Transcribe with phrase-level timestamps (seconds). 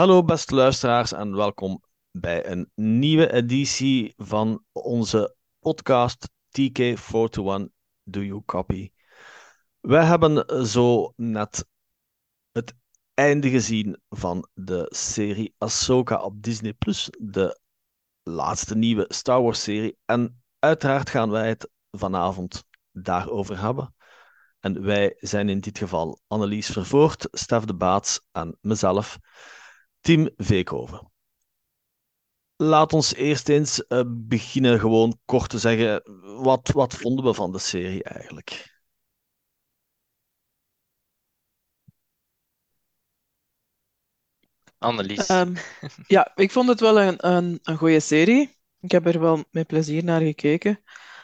[0.00, 7.68] Hallo beste luisteraars en welkom bij een nieuwe editie van onze podcast TK421
[8.02, 8.90] Do You Copy?
[9.80, 11.66] We hebben zo net
[12.52, 12.74] het
[13.14, 16.74] einde gezien van de serie Ahsoka op Disney+,
[17.18, 17.60] de
[18.22, 19.98] laatste nieuwe Star Wars serie.
[20.04, 23.94] En uiteraard gaan wij het vanavond daarover hebben.
[24.60, 29.18] En wij zijn in dit geval Annelies Vervoort, Stef de Baats en mezelf,
[30.00, 31.10] Tim Veekhoven.
[32.56, 36.02] Laat ons eerst eens uh, beginnen gewoon kort te zeggen,
[36.42, 38.78] wat, wat vonden we van de serie eigenlijk?
[44.78, 45.28] Annelies.
[45.28, 45.54] Um,
[46.06, 48.58] ja, ik vond het wel een, een, een goede serie.
[48.80, 50.80] Ik heb er wel met plezier naar gekeken.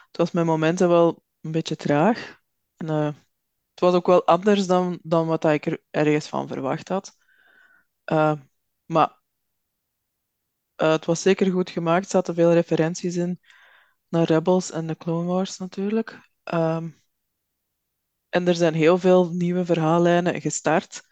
[0.06, 2.41] Het was met momenten wel een beetje traag.
[2.77, 3.06] En, uh,
[3.70, 7.16] het was ook wel anders dan, dan wat ik er ergens van verwacht had.
[8.12, 8.32] Uh,
[8.86, 9.18] maar
[10.76, 12.04] uh, het was zeker goed gemaakt.
[12.04, 13.40] Er zaten veel referenties in
[14.08, 16.30] naar Rebels en de Clone Wars natuurlijk.
[16.44, 17.02] Um,
[18.28, 21.02] en er zijn heel veel nieuwe verhaallijnen gestart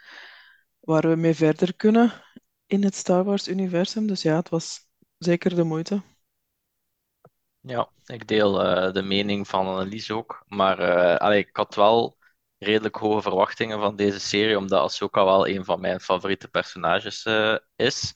[0.81, 2.13] waar we mee verder kunnen
[2.67, 4.07] in het Star Wars-universum.
[4.07, 4.81] Dus ja, het was
[5.19, 6.03] zeker de moeite.
[7.61, 10.45] Ja, ik deel uh, de mening van Annelies ook.
[10.47, 12.17] Maar allee, ik had wel
[12.65, 17.57] redelijk hoge verwachtingen van deze serie, omdat Ahsoka wel een van mijn favoriete personages uh,
[17.77, 18.13] is.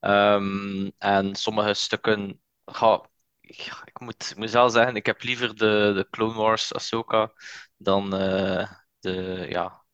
[0.00, 2.40] Um, en sommige stukken.
[3.40, 7.32] Ja, ik, moet, ik moet zelf zeggen, ik heb liever de, de Clone Wars Ahsoka
[7.76, 9.84] dan de ja,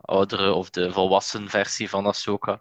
[0.00, 2.58] oudere of de volwassen versie van Ahsoka.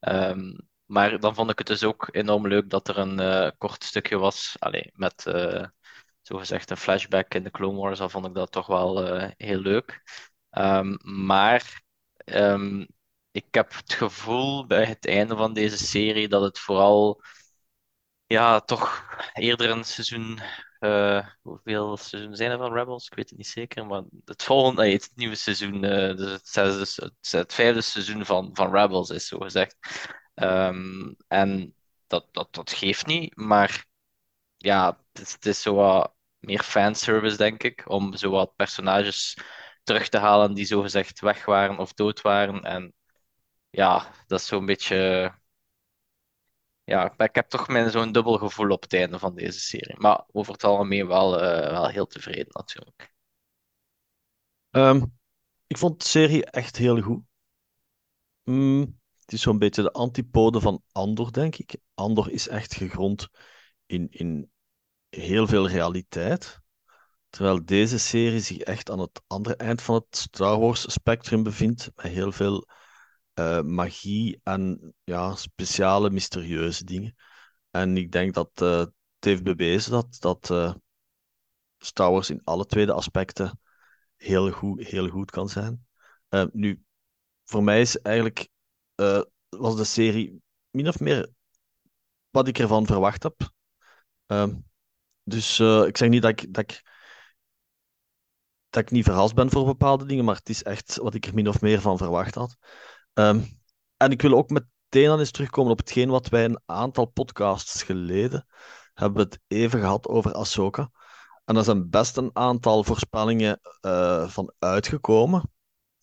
[0.00, 3.84] Um, maar dan vond ik het dus ook enorm leuk dat er een uh, kort
[3.84, 5.64] stukje was allee, met uh,
[6.22, 7.98] zogezegd een flashback in de Clone Wars.
[7.98, 10.02] Dan vond ik dat toch wel heel leuk.
[10.58, 11.82] Um, maar
[12.24, 12.86] um,
[13.30, 17.22] ik heb het gevoel bij het einde van deze serie dat het vooral
[18.26, 20.40] ja, toch eerder een seizoen
[20.80, 23.06] uh, hoeveel seizoenen zijn er van Rebels?
[23.06, 26.48] Ik weet het niet zeker, maar het volgende, nee, het nieuwe seizoen, uh, dus het,
[26.48, 29.76] zesde, het, vijfde seizoen van, van Rebels is zo gezegd.
[30.34, 31.74] Um, en
[32.06, 33.86] dat, dat, dat geeft niet, maar
[34.56, 39.36] ja, het het is zo wat meer fanservice, denk ik, om zo wat personages
[39.84, 42.62] terug te halen die zo gezegd weg waren of dood waren.
[42.62, 42.94] En
[43.70, 45.32] ja, dat is zo'n beetje
[46.84, 49.98] ja, ik heb toch mijn zo'n dubbel gevoel op het einde van deze serie.
[49.98, 53.14] Maar over het algemeen wel, uh, wel heel tevreden natuurlijk.
[54.70, 55.18] Um,
[55.66, 57.22] ik vond de serie echt heel goed.
[58.44, 61.76] Mm, het is zo'n beetje de antipode van Andor, denk ik.
[61.94, 63.28] Andor is echt gegrond
[63.86, 64.50] in, in
[65.08, 66.60] heel veel realiteit.
[67.34, 71.90] Terwijl deze serie zich echt aan het andere eind van het Star Wars spectrum bevindt.
[71.94, 72.66] Met heel veel
[73.34, 77.14] uh, magie en ja, speciale, mysterieuze dingen.
[77.70, 80.74] En ik denk dat uh, het heeft bewezen dat, dat uh,
[81.78, 83.60] Star Wars in alle tweede aspecten
[84.16, 85.86] heel goed, heel goed kan zijn.
[86.52, 86.82] nu,
[87.44, 88.48] voor mij is eigenlijk
[89.48, 91.30] was de serie min of meer
[92.30, 93.52] wat ik ervan verwacht heb.
[94.26, 94.54] Ehm,
[95.22, 96.92] dus ik zeg niet dat ik, dat ik
[98.74, 101.34] dat ik niet verrast ben voor bepaalde dingen, maar het is echt wat ik er
[101.34, 102.56] min of meer van verwacht had.
[103.12, 103.60] Um,
[103.96, 107.82] en ik wil ook meteen dan eens terugkomen op hetgeen wat wij een aantal podcasts
[107.82, 108.46] geleden
[108.94, 110.90] hebben het even gehad over Ahsoka.
[111.44, 115.52] En er zijn best een aantal voorspellingen uh, van uitgekomen.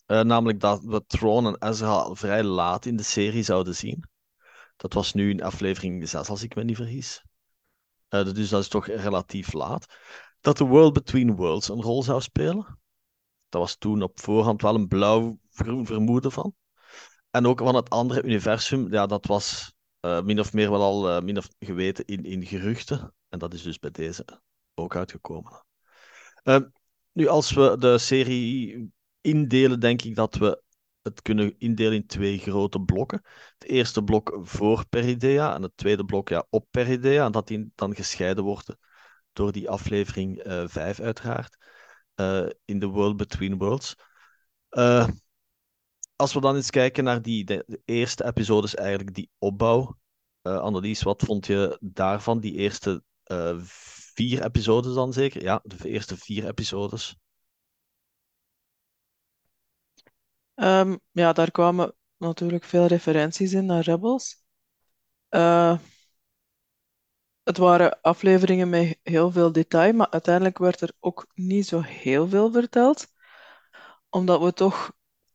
[0.06, 4.08] Uh, namelijk dat we Tron en Ezra vrij laat in de serie zouden zien.
[4.76, 7.24] Dat was nu in aflevering 6, als ik me niet vergis.
[8.10, 9.94] Uh, dus dat is toch relatief laat.
[10.42, 12.78] Dat The World Between Worlds een rol zou spelen.
[13.48, 16.54] Dat was toen op voorhand wel een blauw vermoeden van.
[17.30, 21.16] En ook van het andere universum, ja, dat was uh, min of meer wel al
[21.16, 23.14] uh, min of geweten in, in geruchten.
[23.28, 24.26] En dat is dus bij deze
[24.74, 25.64] ook uitgekomen.
[26.44, 26.60] Uh,
[27.12, 28.90] nu, als we de serie
[29.20, 30.62] indelen, denk ik dat we
[31.02, 33.22] het kunnen indelen in twee grote blokken.
[33.58, 37.24] Het eerste blok voor Peridea en het tweede blok ja, op Peridea.
[37.24, 38.78] En dat die dan gescheiden worden
[39.32, 41.56] door die aflevering 5 uiteraard.
[42.64, 43.94] in The World Between Worlds
[46.22, 50.00] als we dan eens kijken naar die, de, eerste episodes, eigenlijk die opbouw.
[50.42, 52.40] Annelies, wat vond je daarvan?
[52.40, 53.02] Die eerste
[54.14, 55.42] vier episodes dan zeker?
[55.42, 57.16] Ja, de eerste vier episodes.
[60.54, 64.42] Um, ja, daar kwamen natuurlijk veel referenties in naar Rebels.
[67.44, 72.28] Het waren afleveringen met heel veel detail, maar uiteindelijk werd er ook niet zo heel
[72.28, 73.06] veel verteld.
[74.10, 74.92] Omdat we toch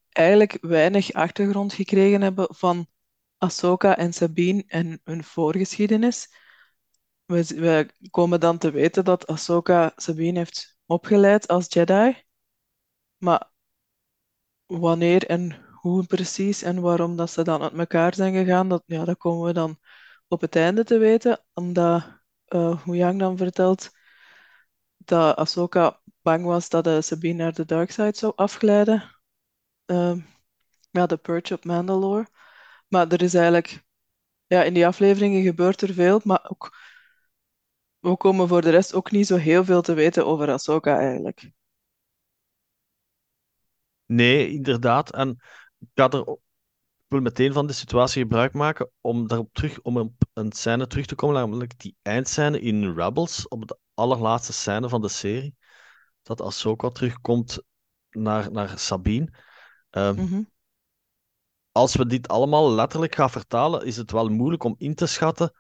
[0.10, 2.88] eigenlijk weinig achtergrond gekregen hebben van
[3.38, 6.34] Ahsoka en Sabine en hun voorgeschiedenis.
[7.26, 12.24] We, we komen dan te weten dat Ahsoka Sabine heeft opgeleid als Jedi.
[13.18, 13.52] Maar
[14.66, 19.06] wanneer en hoe precies en waarom dat ze dan uit elkaar zijn gegaan, dat, ja,
[19.06, 19.80] dat komen we dan
[20.28, 21.44] op het einde te weten.
[21.54, 22.04] Omdat
[22.48, 23.90] uh, Hu Yang dan vertelt
[24.98, 29.04] dat Ahsoka bang was dat uh, Sabine naar de dark side zou afglijden.
[29.86, 30.24] Uh,
[30.92, 32.28] ja, de Purge op Mandalore.
[32.88, 33.86] Maar er is eigenlijk...
[34.48, 36.76] Ja, in die afleveringen gebeurt er veel, maar ook...
[38.00, 41.52] We komen voor de rest ook niet zo heel veel te weten over Ahsoka eigenlijk.
[44.06, 45.12] Nee, inderdaad.
[45.12, 45.30] En
[45.80, 46.38] ik, ga er,
[47.08, 51.06] wil meteen van de situatie gebruik maken om daarop terug, om op een scène terug
[51.06, 55.56] te komen, namelijk die eindscène in Rebels, op de allerlaatste scène van de serie,
[56.22, 57.60] dat Ahsoka terugkomt
[58.10, 59.34] naar, naar Sabine.
[59.92, 60.52] Um,
[61.72, 65.54] Als we dit allemaal letterlijk gaan vertalen, is het wel moeilijk om in te schatten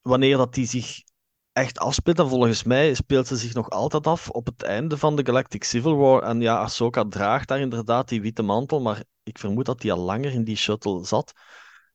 [0.00, 1.02] wanneer dat die zich
[1.60, 2.18] echt afspeelt.
[2.18, 5.64] En volgens mij speelt ze zich nog altijd af op het einde van de Galactic
[5.64, 6.22] Civil War.
[6.22, 9.98] En ja, Ahsoka draagt daar inderdaad die witte mantel, maar ik vermoed dat hij al
[9.98, 11.32] langer in die shuttle zat.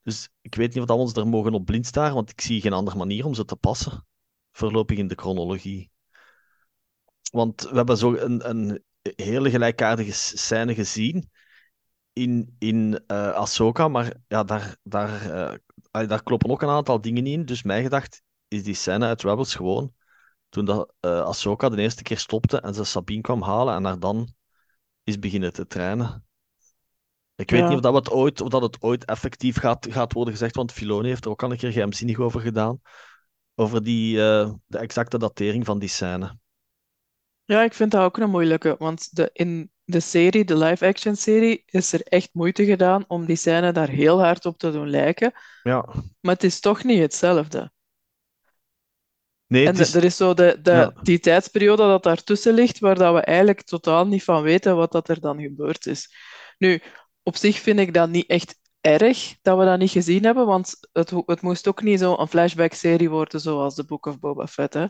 [0.04, 2.62] Dus ik weet niet of we ons er mogen op blind staren, want ik zie
[2.62, 4.06] geen andere manier om ze te passen.
[4.52, 5.92] Voorlopig in de chronologie.
[7.32, 11.30] Want we hebben zo een, een hele gelijkaardige scène gezien
[12.14, 15.26] in, in uh, Ahsoka, maar ja, daar, daar,
[15.92, 17.46] uh, daar kloppen ook een aantal dingen in.
[17.46, 18.22] Dus mij gedacht,
[18.56, 19.94] is die scène uit Rebels gewoon
[20.50, 24.00] toen dat, uh, Ahsoka de eerste keer stopte en ze Sabine kwam halen en haar
[24.00, 24.34] dan
[25.04, 26.26] is beginnen te trainen.
[27.36, 30.34] Ik weet niet of dat, het ooit, of dat het ooit effectief gaat, gaat worden
[30.34, 32.82] gezegd, want Filoni heeft er ook al een keer geheimzinnig over gedaan.
[33.56, 36.38] Over die, uh, de exacte datering van die scène.
[37.44, 41.64] Ja, ik vind dat ook een moeilijke, want de, in de serie, de live-action serie,
[41.66, 45.34] is er echt moeite gedaan om die scène daar heel hard op te doen lijken.
[45.64, 45.86] Ja.
[46.20, 47.72] Maar het is toch niet hetzelfde.
[49.48, 49.94] Nee, En is...
[49.94, 50.94] er is zo de, de, Ja.
[51.02, 55.10] die tijdsperiode dat daartussen ligt, waar dat we eigenlijk totaal niet van weten wat dat
[55.10, 56.16] er dan gebeurd is.
[56.58, 56.82] Nu,
[57.24, 60.78] op zich vind ik dat niet echt erg dat we dat niet gezien hebben, want
[60.92, 64.74] het, het moest ook niet zo een flashback-serie worden zoals The Book of Boba Fett,
[64.74, 64.86] hè.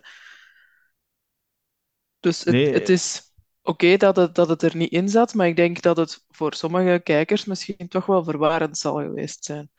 [2.20, 2.74] Dus het, Nee.
[2.74, 3.22] het is
[3.62, 6.54] oké dat het, dat het er niet in zat, maar ik denk dat het voor
[6.54, 9.72] sommige kijkers misschien toch wel verwarrend zal geweest zijn.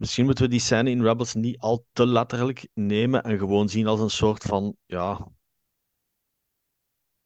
[0.00, 3.86] Misschien moeten we die scène in Rebels niet al te letterlijk nemen en gewoon zien
[3.86, 5.28] als een soort van, ja,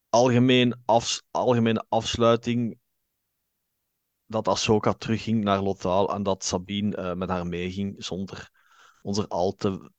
[0.08, 0.82] algemeen
[1.30, 2.78] algemene afsluiting
[4.26, 8.50] dat Ahsoka terugging naar Lothal en dat Sabine eh, met haar meeging zonder
[9.02, 9.90] ons er al te,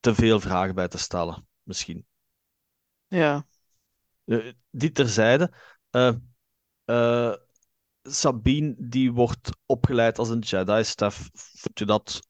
[0.00, 1.46] te veel vragen bij te stellen.
[1.62, 2.06] Misschien.
[3.06, 3.46] Ja.
[4.24, 5.52] Eh, dit terzijde.
[6.84, 7.32] eh,
[8.02, 10.84] Sabine die wordt opgeleid als een Jedi.
[10.84, 12.20] Stef, vond je dat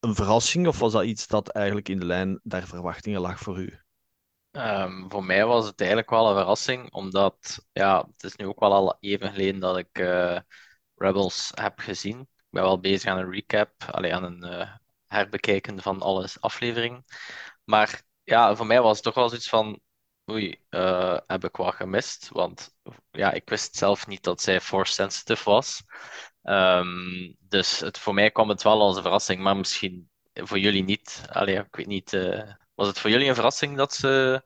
[0.00, 3.58] een verrassing of was dat iets dat eigenlijk in de lijn der verwachtingen lag voor
[3.60, 3.78] u?
[4.50, 8.60] Ehm, voor mij was het eigenlijk wel een verrassing, omdat ja, het is nu ook
[8.60, 10.38] wel al even geleden dat ik eh,
[10.96, 12.20] Rebels heb gezien.
[12.20, 14.74] Ik ben wel bezig aan een recap, allee, aan een eh,
[15.06, 17.04] herbekijken van alle afleveringen.
[17.64, 19.80] Maar ja, voor mij was het toch wel zoiets van,
[20.30, 22.28] oei, eh, heb ik wat gemist?
[22.28, 22.74] Want
[23.10, 25.82] ja, ik wist zelf niet dat zij force sensitive was.
[26.42, 30.82] Ehm, dus het, voor mij kwam het wel als een verrassing, maar misschien voor jullie
[30.84, 31.22] niet.
[31.30, 32.12] Allee, ik weet niet.
[32.12, 34.42] eh, was het voor jullie een verrassing dat ze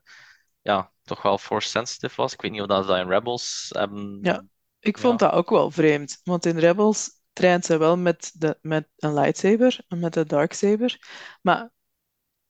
[0.62, 2.33] ja, toch wel force sensitive was?
[2.33, 4.19] Ik weet niet of dat in Rebels hebben.
[4.23, 4.45] Ja.
[4.81, 8.88] Ik vond dat ook wel vreemd, want in Rebels traint ze wel met, de, met
[8.97, 10.99] een lightsaber en met de darksaber,
[11.43, 11.71] maar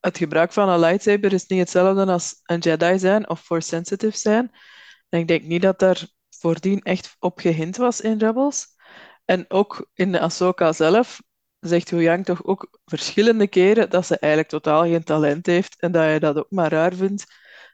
[0.04, 4.16] het gebruik van een lightsaber is niet hetzelfde als een Jedi zijn of force sensitive
[4.16, 4.50] zijn.
[5.08, 6.06] En ik denk niet dat daar
[6.38, 8.66] voordien echt op gehind was in Rebels.
[9.24, 11.20] En ook in de Ahsoka zelf
[11.60, 15.92] zegt Hu Yang toch ook verschillende keren dat ze eigenlijk totaal geen talent heeft en
[15.92, 17.26] dat je dat ook maar raar vindt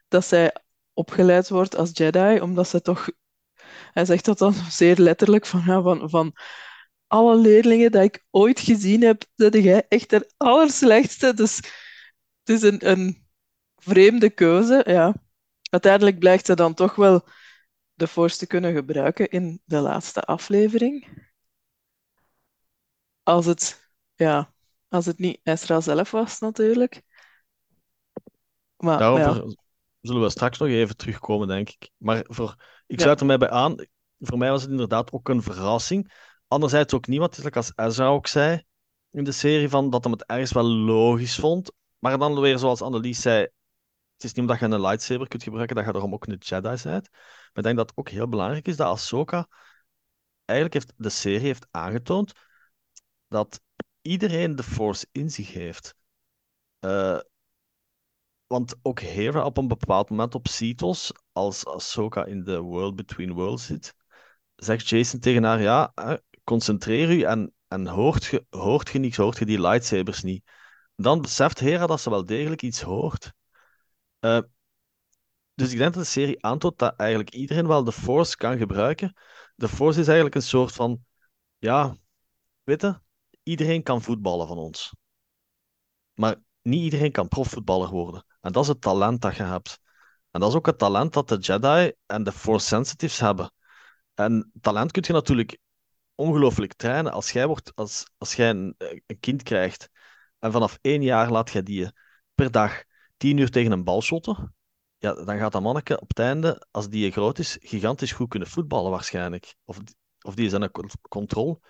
[0.08, 0.54] dat zij
[0.92, 3.08] opgeleid wordt als Jedi, omdat ze toch...
[3.92, 6.32] Hij zegt dat dan zeer letterlijk, van, ja, van, van
[7.06, 11.34] alle leerlingen dat ik ooit gezien heb, ben jij echt de allerslechtste.
[11.34, 11.60] Dus
[12.50, 13.26] is een, een
[13.76, 15.14] vreemde keuze, ja.
[15.70, 17.24] Uiteindelijk blijkt ze dan toch wel
[17.94, 21.06] de Force te kunnen gebruiken in de laatste aflevering.
[23.22, 24.54] Als het, ja,
[24.88, 27.02] als het niet Ezra zelf was, natuurlijk.
[28.76, 29.54] Maar Daarover ja,
[30.00, 31.90] zullen we straks nog even terugkomen, denk ik.
[31.96, 32.54] Maar voor,
[32.86, 33.02] ik Ja.
[33.02, 33.74] sluit er mij bij aan.
[34.18, 36.12] Voor mij was het inderdaad ook een verrassing.
[36.48, 38.64] Anderzijds ook like als Ezra ook zei
[39.10, 41.72] in de serie, van dat hij het ergens wel logisch vond.
[42.00, 43.40] Maar dan weer, zoals Annelies zei,
[44.14, 46.82] het is niet omdat je een lightsaber kunt gebruiken, dat je daarom ook een Jedi
[46.82, 47.08] bent.
[47.10, 49.48] Maar ik denk dat het ook heel belangrijk is dat Ahsoka
[50.50, 52.32] eigenlijk heeft de serie heeft aangetoond
[53.28, 53.60] dat
[54.02, 55.94] iedereen de Force in zich heeft.
[56.80, 57.20] Uh,
[58.46, 63.32] want ook Hera op een bepaald moment op Cetos, als Ahsoka in de World Between
[63.32, 63.94] Worlds zit,
[64.56, 65.92] zegt Jason tegen haar, ja,
[66.44, 70.50] concentreer u en, en hoort, je, hoort niets, hoort je die lightsabers niet.
[71.00, 73.32] Dan beseft Hera dat ze wel degelijk iets hoort.
[74.20, 74.40] Uh,
[75.54, 79.16] dus ik denk dat de serie aantoont dat eigenlijk iedereen wel de Force kan gebruiken.
[79.54, 81.04] De Force is eigenlijk een soort van,
[81.58, 81.96] ja,
[82.62, 83.00] weet je,
[83.42, 84.94] iedereen kan voetballen van ons.
[86.14, 88.24] Maar niet iedereen kan profvoetballer worden.
[88.40, 89.78] En dat is het talent dat je hebt.
[90.30, 93.52] En dat is ook het talent dat de Jedi en de Force Sensitives hebben.
[94.14, 95.58] En talent kun je natuurlijk
[96.14, 97.12] ongelooflijk trainen.
[97.12, 98.74] Als jij, wordt, als, als jij een,
[99.06, 99.88] een kind krijgt
[100.40, 101.92] en vanaf één jaar laat je die
[102.34, 102.84] per dag
[103.16, 104.54] tien uur tegen een bal shotten,
[104.98, 108.48] ja, dan gaat dat manneke op het einde, als die groot is, gigantisch goed kunnen
[108.48, 109.54] voetballen waarschijnlijk.
[109.64, 109.78] Of,
[110.20, 110.70] of die zijn
[111.08, 111.60] controle,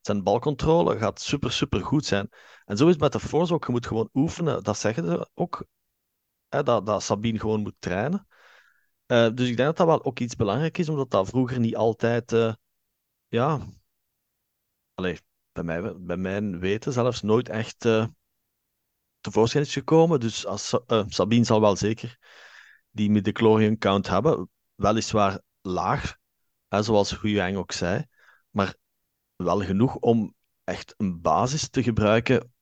[0.00, 2.28] zijn balcontrole gaat super, super goed zijn.
[2.64, 3.66] En zo is het met de Force ook.
[3.66, 4.62] Je moet gewoon oefenen.
[4.62, 5.66] Dat zeggen ze ook.
[6.48, 8.26] Hè, dat, dat Sabine gewoon moet trainen.
[9.06, 11.76] Uh, dus ik denk dat dat wel ook iets belangrijk is, omdat dat vroeger niet
[11.76, 12.54] altijd, uh,
[13.28, 13.58] ja,
[14.94, 15.18] allee,
[15.52, 18.06] bij, mij, bij mijn weten zelfs nooit echt uh,
[19.20, 20.20] tevoorschijn is gekomen.
[20.20, 22.18] Dus als, Sabine zal wel zeker
[22.90, 26.16] die midichlorian count hebben, weliswaar laag,
[26.68, 28.06] hè, zoals Huyang ook zei,
[28.50, 28.74] maar
[29.36, 30.34] wel genoeg om
[30.64, 32.52] echt een basis te gebruiken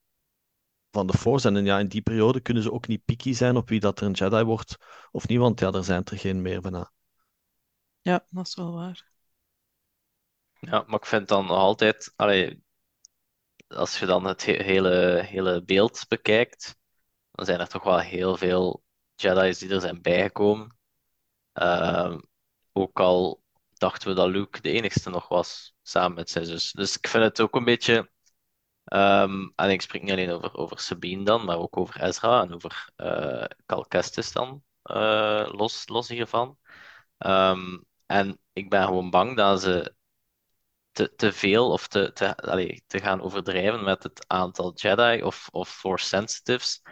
[0.90, 1.48] van de Force.
[1.48, 4.06] En ja, in die periode kunnen ze ook niet picky zijn op wie dat er
[4.06, 4.76] een Jedi wordt
[5.10, 6.92] of niet, want ja, er zijn er geen meer bijna.
[8.00, 9.10] Ja, dat is wel waar.
[10.60, 12.62] Ja, maar ik vind dan nog altijd, allee,
[13.68, 16.76] als je dan het hele, hele beeld bekijkt,
[17.30, 18.82] dan zijn er toch wel heel veel
[19.14, 20.76] Jedi's die er zijn bijgekomen.
[21.54, 22.16] Uh,
[22.72, 26.72] ook al dachten we dat Luke de enigste nog was, samen met zijn zus.
[26.72, 28.10] Dus ik vind het ook een beetje.
[28.92, 32.54] Um, en ik spreek niet alleen over, over Sabine dan, maar ook over Ezra en
[32.54, 36.58] over uh, Cal Kestis dan, uh, los, los hiervan.
[37.18, 39.94] Um, en ik ben gewoon bang dat ze
[40.92, 45.48] te, te veel of te, te, allez, te gaan overdrijven met het aantal Jedi of,
[45.52, 46.82] of Force Sensitives.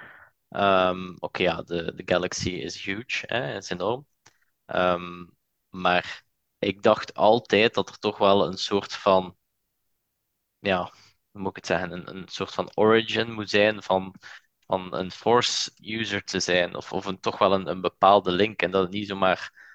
[0.48, 4.06] Um, Oké, ja, de, de galaxy is huge, hè, is enorm.
[4.66, 5.36] Um,
[5.70, 6.24] maar
[6.58, 9.36] ik dacht altijd dat er toch wel een soort van,
[10.58, 10.92] ja,
[11.30, 14.14] hoe moet ik het zeggen, een, een soort van origin moet zijn van,
[14.66, 18.62] van een Force user te zijn, of, of een, toch wel een, een bepaalde link,
[18.62, 19.65] en dat het niet zomaar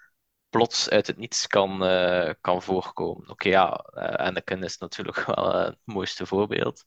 [0.51, 3.29] plots uit het niets kan, uh, kan voorkomen.
[3.29, 6.83] Oké, ja, uh, Anakin is natuurlijk wel het mooiste voorbeeld.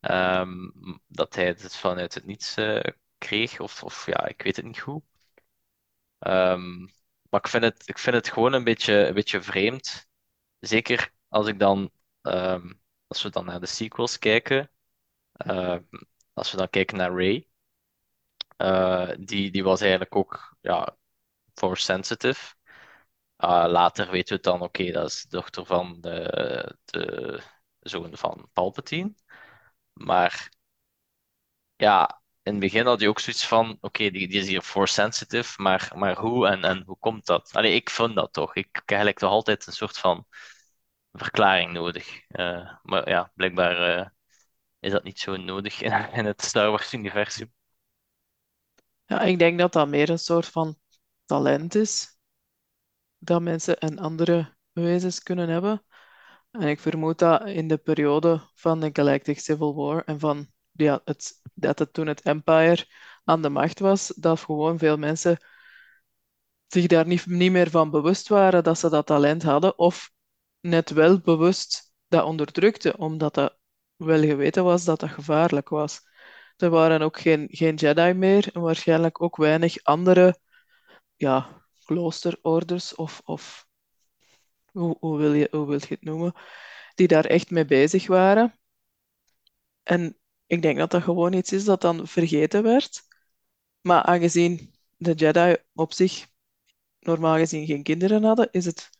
[0.00, 0.72] Um,
[1.06, 2.54] dat hij het vanuit het niets
[3.18, 5.02] kreeg, of, of ja, ik weet het niet goed.
[6.18, 6.92] Um,
[7.30, 10.06] maar ik vind het, ik vind het gewoon een beetje, een beetje vreemd.
[10.60, 11.90] Zeker als ik dan,
[12.22, 14.70] um, als we dan naar de sequels kijken,
[16.32, 17.48] als we dan kijken naar Ray,
[19.18, 20.96] die, die was eigenlijk ook ja,
[21.54, 22.54] force sensitive.
[23.44, 27.40] Uh, later weten we het dan, oké, dat is de dochter van de, de
[27.80, 29.14] zoon van Palpatine.
[29.92, 30.50] Maar
[31.76, 34.92] ja, in het begin had je ook zoiets van, oké, die, die is hier force
[34.94, 37.50] sensitive, maar, maar hoe en, en hoe komt dat?
[37.52, 38.54] Allee, ik vond dat toch.
[38.54, 40.26] Ik heb eigenlijk toch altijd een soort van
[41.12, 42.20] verklaring nodig.
[42.28, 44.06] Uh, maar ja, blijkbaar uh,
[44.80, 47.52] is dat niet zo nodig in, in het Star Wars-universum.
[49.06, 50.78] Ja, ik denk dat dat meer een soort van
[51.24, 52.13] talent is,
[53.24, 55.84] dat mensen en andere wezens kunnen hebben.
[56.50, 61.00] En ik vermoed dat in de periode van de Galactic Civil War en van ja,
[61.04, 62.86] het, dat het toen het Empire
[63.24, 65.38] aan de macht was, dat gewoon veel mensen
[66.66, 70.10] zich daar niet, meer van bewust waren dat ze dat talent hadden, of
[70.60, 73.58] net wel bewust dat onderdrukte, omdat dat
[73.96, 76.00] wel geweten was dat dat gevaarlijk was.
[76.56, 80.38] Er waren ook geen, geen Jedi meer en waarschijnlijk ook weinig andere
[81.16, 83.66] ja, kloosterorders of, of
[84.70, 86.34] hoe, hoe, wil je, hoe wil je het noemen,
[86.94, 88.58] die daar echt mee bezig waren.
[89.82, 93.02] En ik denk dat dat gewoon iets is dat dan vergeten werd.
[93.80, 96.26] Maar aangezien de Jedi op zich
[97.00, 98.90] normaal gezien geen kinderen hadden, is het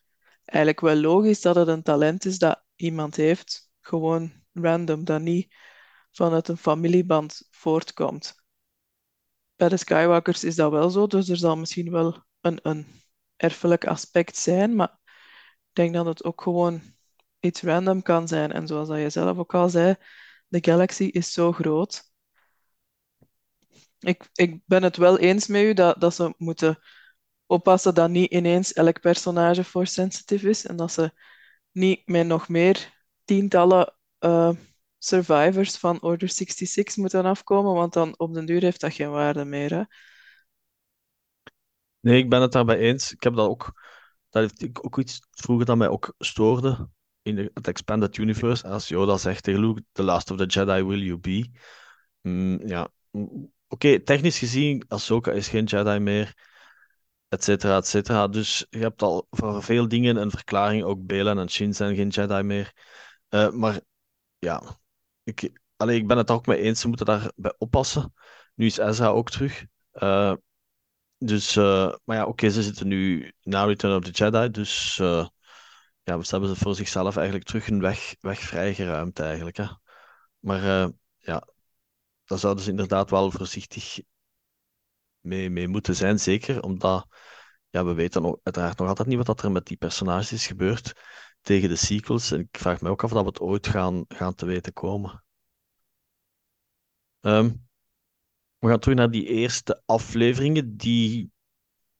[0.44, 5.54] eigenlijk wel logisch dat het een talent is dat iemand heeft, gewoon random, dat niet
[6.10, 8.34] vanuit een familieband voortkomt.
[9.56, 12.86] Bij de Skywalkers is dat wel zo, dus er zal misschien wel een,
[13.36, 14.98] erfelijk aspect zijn, maar
[15.68, 16.82] ik denk dat het ook gewoon
[17.40, 18.52] iets random kan zijn.
[18.52, 19.94] En zoals dat je zelf ook al zei,
[20.48, 22.12] de galaxy is zo groot.
[23.98, 26.78] Ik, ik ben het wel eens met u dat, dat ze moeten
[27.46, 31.12] oppassen dat niet ineens elk personage force sensitive is en dat ze
[31.72, 32.92] niet met nog meer
[33.24, 34.50] tientallen eh,
[34.98, 39.44] survivors van Order 66 moeten afkomen, want dan op den duur heeft dat geen waarde
[39.44, 39.74] meer.
[39.74, 39.82] Hè?
[42.04, 43.12] Nee, ik ben het daarbij eens.
[43.12, 43.82] Ik heb dat ook.
[44.30, 46.88] Dat heeft ook iets vroeger dat mij ook stoorde
[47.22, 48.68] in het Expanded Universe.
[48.68, 51.50] Als Yoda zegt tegen Luke: The last of the Jedi will you be.
[52.20, 52.88] Mm, ja,
[53.68, 56.34] oké, technisch gezien, Ahsoka is geen Jedi meer,
[57.28, 58.28] et cetera, et cetera.
[58.28, 60.82] Dus je hebt al voor veel dingen een verklaring.
[60.82, 62.72] Ook Belen en Shin zijn geen Jedi meer.
[63.28, 63.80] Eh, maar
[64.38, 64.62] ja,
[65.22, 65.42] ik,
[65.76, 66.80] ik ben het er ook mee eens.
[66.80, 68.14] Ze moeten daarbij oppassen.
[68.54, 69.64] Nu is Ezra ook terug.
[69.90, 70.32] Eh,
[71.18, 74.50] dus, eh, maar ja, oké, ze zitten nu na Return of the Jedi.
[74.50, 75.28] Dus eh,
[76.02, 79.56] ja, ze hebben ze voor zichzelf eigenlijk terug een weg, weg vrijgeruimd eigenlijk.
[79.56, 79.66] Hè.
[80.38, 81.48] Maar eh, ja,
[82.24, 84.00] daar zouden ze inderdaad wel voorzichtig
[85.20, 86.62] mee, mee moeten zijn, zeker.
[86.62, 87.06] Omdat
[87.70, 90.92] ja, we weten nog, uiteraard nog altijd niet wat er met die personages is gebeurd
[91.40, 92.30] tegen de sequels.
[92.30, 95.24] En ik vraag me ook af dat we het ooit gaan, gaan te weten komen.
[97.20, 97.50] Ehm,
[98.64, 100.76] we gaan terug naar die eerste afleveringen.
[100.76, 101.32] Die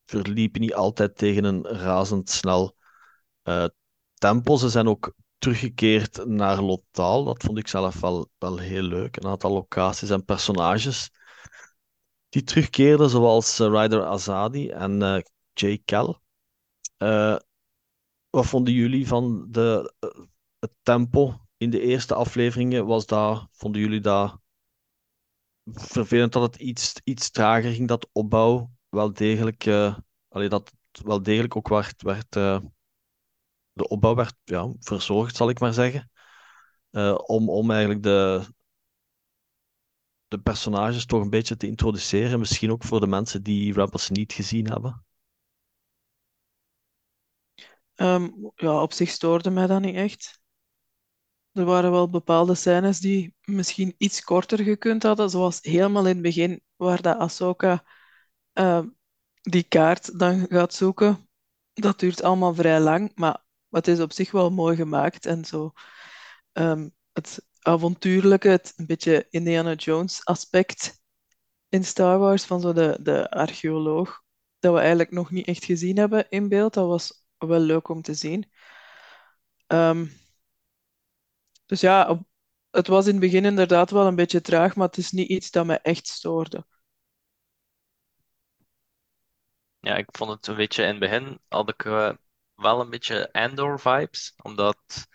[0.05, 2.77] verliepen niet altijd tegen een razendsnel
[3.43, 3.67] eh
[4.15, 4.57] tempo.
[4.57, 7.25] Ze zijn ook teruggekeerd naar Lotaal.
[7.25, 9.17] Dat vond ik zelf wel, wel heel leuk.
[9.17, 11.11] Een aantal locaties en personages
[12.29, 16.19] die terugkeerden, zoals eh, Ryder Azadi en eh, Jay Kell.
[18.31, 19.95] Wat vonden jullie van de,
[20.59, 22.87] het tempo in de eerste afleveringen?
[22.87, 24.43] Was dat, vonden jullie dat
[25.73, 29.67] vervelend dat het iets, iets trager ging, dat opbouw wel degelijk,
[30.29, 32.61] allee, dat wel degelijk ook werd, werd eh,
[33.73, 36.11] de opbouw werd ja, verzorgd, zal ik maar zeggen.
[36.91, 38.45] Eh, om, om eigenlijk de,
[40.29, 42.39] de personages toch een beetje te introduceren.
[42.39, 45.05] Misschien ook voor de mensen die Rebels niet gezien hebben.
[47.95, 50.41] Ehm, ja, op zich stoorde mij dat niet echt.
[51.55, 56.23] Er waren wel bepaalde scènes die misschien iets korter gekund hadden, zoals helemaal in het
[56.23, 57.85] begin, waar dat Ahsoka
[58.53, 58.89] ehm,
[59.43, 61.29] die kaart dan gaat zoeken.
[61.73, 65.73] Dat duurt allemaal vrij lang, maar het is op zich wel mooi gemaakt en zo.
[66.53, 71.03] Ehm, het avontuurlijke, het een beetje Indiana Jones aspect
[71.69, 74.23] in Star Wars van zo de, de archeoloog,
[74.59, 76.75] dat we eigenlijk nog niet echt gezien hebben in beeld.
[76.75, 78.51] Dat was wel leuk om te zien.
[79.67, 80.07] Ehm,
[81.67, 82.25] dus ja,
[82.71, 85.51] het was in het begin inderdaad wel een beetje traag, maar het is niet iets
[85.51, 86.65] dat me echt stoorde.
[89.81, 92.13] Ja, ik vond het een beetje in het begin had ik eh,
[92.55, 95.07] wel een beetje Andor vibes, omdat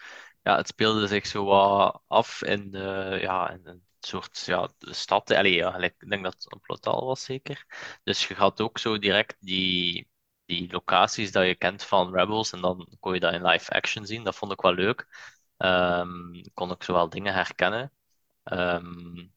[0.43, 4.93] ja, het speelde zich zo wat af in, de, ja, in een soort ja, de
[4.93, 5.31] stad.
[5.31, 7.65] Allee, ik denk dat het op Lothal was zeker.
[8.03, 10.09] Dus je had ook zo direct die,
[10.45, 14.05] die locaties dat je kent van Rebels en dan kon je dat in live action
[14.05, 14.23] zien.
[14.23, 15.07] Dat vond ik wel leuk.
[15.60, 17.93] Ehm, kon ik zo wel dingen herkennen.
[18.43, 19.28] Ehm,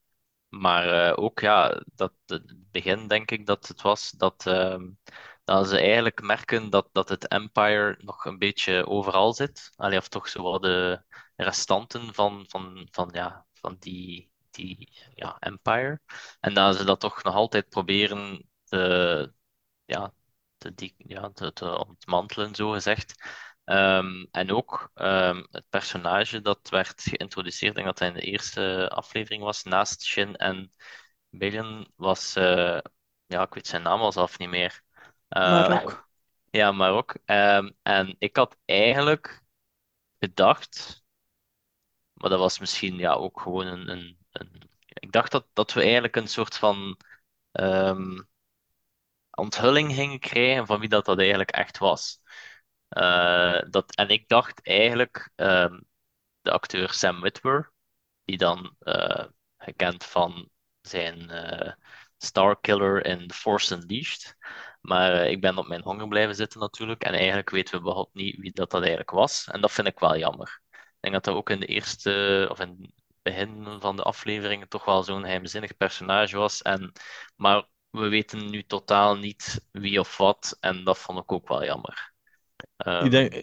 [0.49, 4.91] maar eh, ook ja, dat het begin denk ik dat het was dat, ehm,
[5.45, 9.73] dat ze eigenlijk merken dat, dat het Empire nog een beetje overal zit.
[9.77, 11.03] Allee, of toch zo wat de
[11.37, 16.01] restanten van, van, van, ja, van die, die ja, Empire.
[16.41, 19.33] En dat ze dat toch nog altijd proberen te,
[19.85, 20.13] ja,
[20.59, 23.15] te, die, ja, te, te ontmantelen, zo gezegd.
[23.64, 28.20] Ehm, en ook ehm, het personage dat werd geïntroduceerd, ik denk dat hij in de
[28.20, 30.72] eerste aflevering was, naast Shin en
[31.31, 32.79] Billion, was, eh,
[33.27, 34.83] ja, ik weet zijn naam al zelf niet meer.
[35.42, 36.09] Maar Eh, ook,
[36.51, 37.14] ja, maar ook.
[37.25, 39.42] Ehm, en ik had eigenlijk
[40.20, 41.03] gedacht,
[42.12, 44.70] maar dat was misschien ja, ook gewoon een, een, een...
[44.87, 46.96] Ik dacht dat, dat we eigenlijk een soort van
[47.53, 48.18] ehm,
[49.31, 52.20] onthulling gingen krijgen van wie dat, dat eigenlijk echt was.
[52.92, 55.81] Eh, dat, en ik dacht eigenlijk ehm,
[56.40, 57.72] de acteur Sam Witwer,
[58.24, 59.24] die dan eh,
[59.59, 60.48] gekend van
[60.81, 61.72] zijn eh
[62.18, 64.37] Starkiller in The Force Unleashed.
[64.81, 67.05] Maar ik ben op mijn honger blijven zitten natuurlijk.
[67.05, 69.48] En eigenlijk weten we überhaupt niet wie dat, dat eigenlijk was.
[69.50, 70.61] En dat vind ik wel jammer.
[70.70, 74.68] Ik denk dat dat ook in de eerste, of in het begin van de afleveringen
[74.68, 76.62] toch wel zo'n geheimzinnig personage was.
[76.62, 76.92] En,
[77.37, 80.57] maar we weten nu totaal niet wie of wat.
[80.61, 82.12] En dat vond ik ook wel jammer.
[82.62, 83.35] Ik Ehm, denk,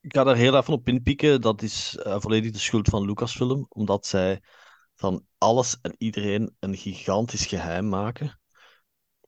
[0.00, 1.40] ik ga daar heel even op inpikken.
[1.40, 4.40] Dat is eh, volledig de schuld van Lucasfilm, omdat zij
[4.94, 8.40] van alles en iedereen een gigantisch geheim maken.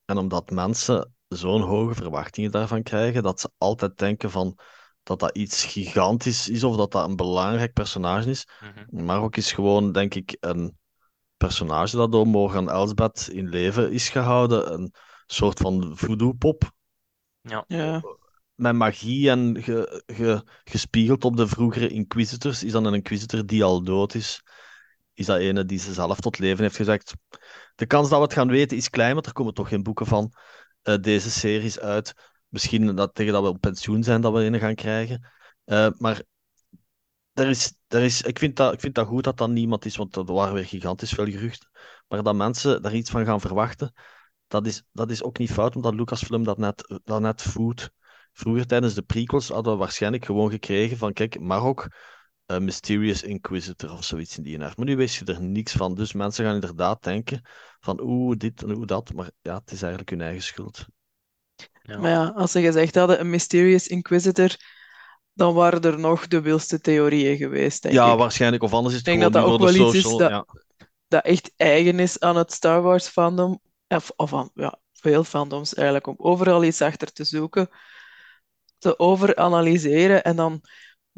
[0.04, 4.58] En omdat mensen zo'n hoge verwachtingen daarvan krijgen, dat ze altijd denken van
[5.02, 8.48] dat dat iets gigantisch is of dat dat een belangrijk personage is.
[8.60, 9.04] mhm.
[9.04, 10.78] Maar ook is gewoon, denk ik, een
[11.36, 14.72] personage dat door Morgan Elsbeth in leven is gehouden.
[14.72, 14.92] Een
[15.26, 16.70] soort van voodoo-pop.
[17.40, 17.64] Ja.
[17.66, 18.02] ja.
[18.58, 23.64] Met magie en ge, ge- gespiegeld op de vroegere Inquisitors, is dan een Inquisitor die
[23.64, 24.42] al dood is,
[25.14, 27.12] is dat ene die ze zelf tot leven heeft gezegd.
[27.74, 30.06] De kans dat we het gaan weten is klein, want er komen toch geen boeken
[30.06, 30.32] van
[30.82, 32.14] eh, deze series uit.
[32.48, 35.30] Misschien dat tegen dat we op pensioen zijn dat we een gaan krijgen.
[35.64, 36.22] Eh, maar
[37.32, 39.96] er is, er is, ik, vind dat, ik vind dat goed dat dat niemand is,
[39.96, 41.70] want er waren weer gigantisch veel geruchten.
[42.08, 43.92] Maar dat mensen daar iets van gaan verwachten,
[44.46, 47.90] dat is, dat is ook niet fout, omdat Lucasfilm dat net, dat net voedt.
[48.38, 51.88] Vroeger tijdens de prequels hadden we waarschijnlijk gewoon gekregen van, kijk, Marok,
[52.46, 54.76] een Mysterious Inquisitor of zoiets in die aard.
[54.76, 55.94] Maar nu weet je er niks van.
[55.94, 57.40] Dus mensen gaan inderdaad denken
[57.80, 59.12] van, oeh, dit en oeh, dat.
[59.12, 60.84] Maar ja, het is eigenlijk hun eigen schuld.
[61.82, 61.98] Ja.
[61.98, 64.56] Maar ja, als ze gezegd hadden een Mysterious Inquisitor,
[65.32, 68.18] dan waren er nog de wilste theorieën geweest, denk Ja, ik.
[68.18, 68.62] waarschijnlijk.
[68.62, 70.18] Of anders is het Ik denk gewoon dat dat ook de wel iets is social...
[70.18, 70.86] dat- ja.
[71.08, 75.74] Dat echt eigen is aan het Star Wars fandom, of, of aan ja, veel fandoms
[75.74, 77.68] eigenlijk, om overal iets achter te zoeken,
[78.78, 80.60] te overanalyseren en dan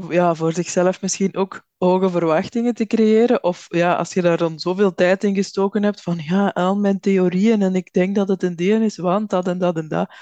[0.09, 3.43] ja, voor zichzelf misschien ook hoge verwachtingen te creëren.
[3.43, 7.01] Of ja, als je daar dan zoveel tijd in gestoken hebt van ja, al mijn
[7.01, 10.15] theorieën en ik denk dat het een deel is, want dat en dat en dat.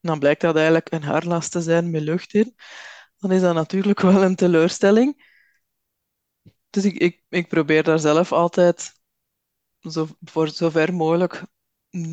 [0.00, 2.54] Dan blijkt dat eigenlijk een haarlast te zijn met lucht in.
[3.18, 5.26] Dan is dat natuurlijk wel een teleurstelling.
[6.70, 8.92] Dus ik, ik, ik probeer daar zelf altijd
[9.80, 11.42] zo, voor zover mogelijk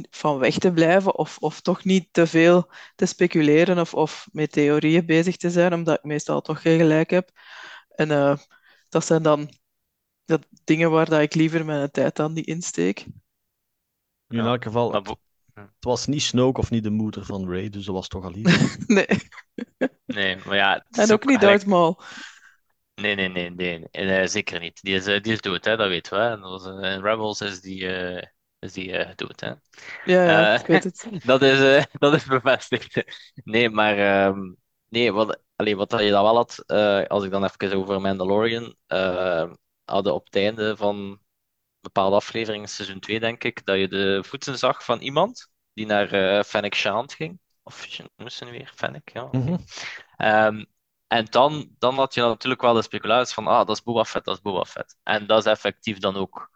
[0.09, 4.51] van weg te blijven of, of toch niet te veel te speculeren of, of met
[4.51, 7.29] theorieën bezig te zijn, omdat ik meestal toch geen gelijk heb.
[7.89, 8.37] En eh,
[8.89, 9.49] dat zijn dan
[10.25, 13.05] dat dingen waar dat ik liever mijn tijd aan die insteek.
[14.27, 15.17] In elk geval, het,
[15.79, 18.77] was niet Snoke of niet de moeder van Rey, dus dat was toch al iets.
[18.87, 19.07] Nee,
[20.05, 22.01] nee, maar ja, en ook niet eigenlijk- Darth Maul.
[22.95, 24.81] Nee, nee, nee, nee, nee, zeker niet.
[24.81, 26.23] Die is, eh, die is dood, hè, dat weten we.
[26.23, 28.27] En eh, Rebels is die, eh,
[28.65, 29.47] is die eh, dood, hè.
[29.47, 31.07] Ja, ja, Eh, ik weet het.
[31.25, 33.03] Dat is, eh, dat is bevestigd.
[33.43, 34.53] Nee, maar ehm,
[34.89, 36.63] nee, wat, allee, wat je dan wel had,
[37.09, 39.51] als ik dan even over Mandalorian, eh
[39.85, 41.19] hadden op het einde van
[41.79, 46.11] bepaalde afleveringen, seizoen 2 denk ik, dat je de voeten zag van iemand die naar
[46.11, 47.39] eh Fennec Shand ging.
[47.63, 49.27] Of moesten weer Fennec, ja.
[49.31, 49.57] Mhm.
[50.17, 50.63] Ehm,
[51.07, 54.25] en dan, dan had je natuurlijk wel de speculatie van, ah, dat is Boba Fett,
[54.25, 54.97] dat is Boba Fett.
[55.03, 56.49] En dat is effectief dan ook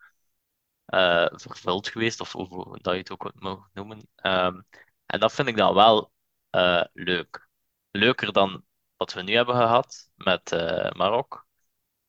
[0.90, 4.10] eh, vervuld geweest, of, hoe dat je het ook mag noemen.
[4.16, 4.62] Ehm,
[5.06, 6.12] en dat vind ik dan wel
[6.50, 7.48] eh, leuk.
[7.92, 8.66] Leuker dan
[8.98, 11.48] wat we nu hebben gehad met eh Marok.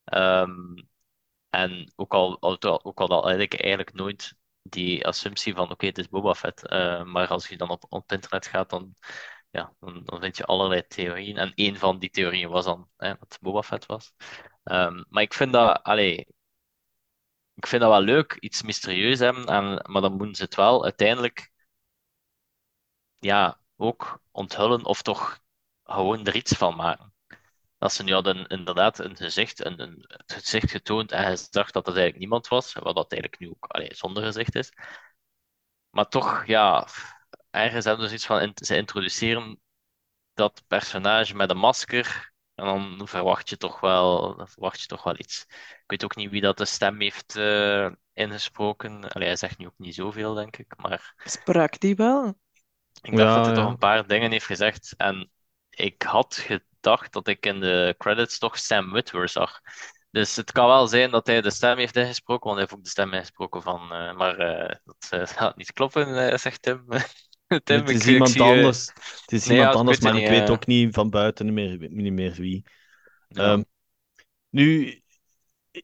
[0.05, 0.83] Ehm,
[1.51, 6.09] en ook al, ook al, dat eigenlijk, eigenlijk nooit die assumptie van oké, het is
[6.09, 6.71] Boba Fett.
[7.07, 8.95] Maar als je dan op, op internet gaat, dan,
[9.51, 11.37] ja, dan, vind je allerlei theorieën.
[11.37, 14.13] En één van die theorieën was dan hè, dat Boba Fett was.
[14.65, 16.27] Ehm, maar ik vind dat, allee,
[17.61, 20.85] ik vind dat wel leuk, iets mysterieus hebben, en, maar dan moeten ze het wel
[20.85, 21.51] uiteindelijk
[23.19, 25.39] ja, ook onthullen of toch
[25.85, 27.15] gewoon er iets van maken.
[27.79, 31.87] Als ze nu hadden inderdaad een gezicht, een, een, het gezicht getoond en dacht dat
[31.87, 34.73] het eigenlijk niemand was, wat dat eigenlijk nu ook allee, zonder gezicht is.
[35.91, 36.87] Maar toch, ja,
[37.51, 39.61] ergens hebben ze zoiets van, ze introduceren
[40.35, 45.03] dat personage met een masker en dan verwacht je toch wel, dan verwacht je toch
[45.05, 45.45] wel iets.
[45.49, 49.09] Ik weet ook niet wie dat de stem heeft eh, ingesproken.
[49.11, 52.39] Allee, hij zegt nu ook niet zoveel, denk ik, maar Sprak die wel?
[53.03, 54.95] ik dacht Ja, dat hij toch een paar dingen heeft gezegd.
[54.97, 55.31] En
[55.71, 59.61] ik had gedacht dat ik in de credits toch Sam Witwer zag.
[60.11, 62.85] Dus het kan wel zijn dat hij de stem heeft ingesproken, want hij heeft ook
[62.85, 63.93] de stem ingesproken van.
[63.93, 66.85] eh, maar eh, dat eh, gaat niet kloppen, eh, zegt Tim.
[67.65, 68.87] Tim, Het is iemand eh, anders.
[69.21, 71.91] Het is nee, iemand ja, anders, maar ik weet ook niet van buiten niet meer,
[71.91, 72.65] niet meer wie.
[73.29, 73.53] ja.
[73.53, 73.63] Ehm,
[74.49, 75.01] nu,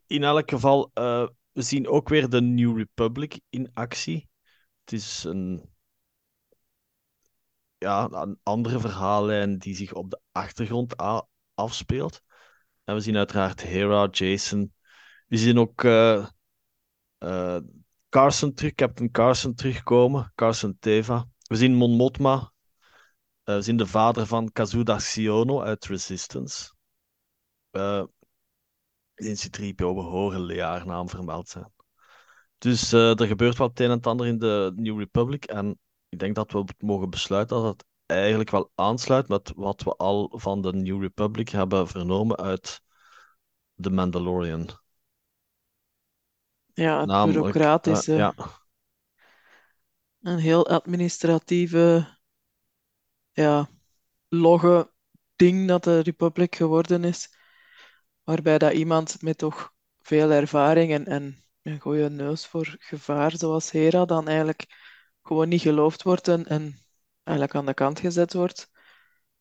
[0.06, 4.28] in elk geval, eh, we zien ook weer de New Republic in actie.
[4.84, 5.70] Het is een,
[7.78, 10.94] ja, een andere verhaallijn die zich op de achtergrond
[11.54, 12.22] afspeelt.
[12.84, 14.74] En we zien uiteraard Hera, Jason.
[15.26, 16.26] We zien ook eh,
[18.08, 21.28] Carson terug, Captain Carson terugkomen, Carson Teva.
[21.46, 22.52] We zien Mon Mothma.
[23.42, 26.74] Eh, we zien de vader van Kazuda Xiono uit Resistance.
[27.70, 28.04] Eh
[29.16, 31.72] in C-3PO, we horen Lea naam vermeld zijn.
[32.58, 35.44] Dus eh, er gebeurt wat het een en het ander in de New Republic.
[35.44, 35.78] En
[36.08, 40.32] ik denk dat we mogen besluiten dat het eigenlijk wel aansluit met wat we al
[40.36, 42.80] van de New Republic hebben vernomen uit
[43.80, 44.68] The Mandalorian.
[46.72, 48.34] Ja, het Namelijk, bureaucratische, eh, ja,
[50.26, 52.16] een heel administratieve,
[53.32, 53.68] ja,
[54.28, 54.92] logge
[55.36, 57.36] ding dat de Republic geworden is.
[58.24, 63.70] Waarbij dat iemand met toch veel ervaring en, en een goede neus voor gevaar, zoals
[63.70, 64.66] Hera, dan eigenlijk
[65.22, 66.78] gewoon niet geloofd wordt en, en
[67.24, 68.70] eigenlijk aan de kant gezet wordt.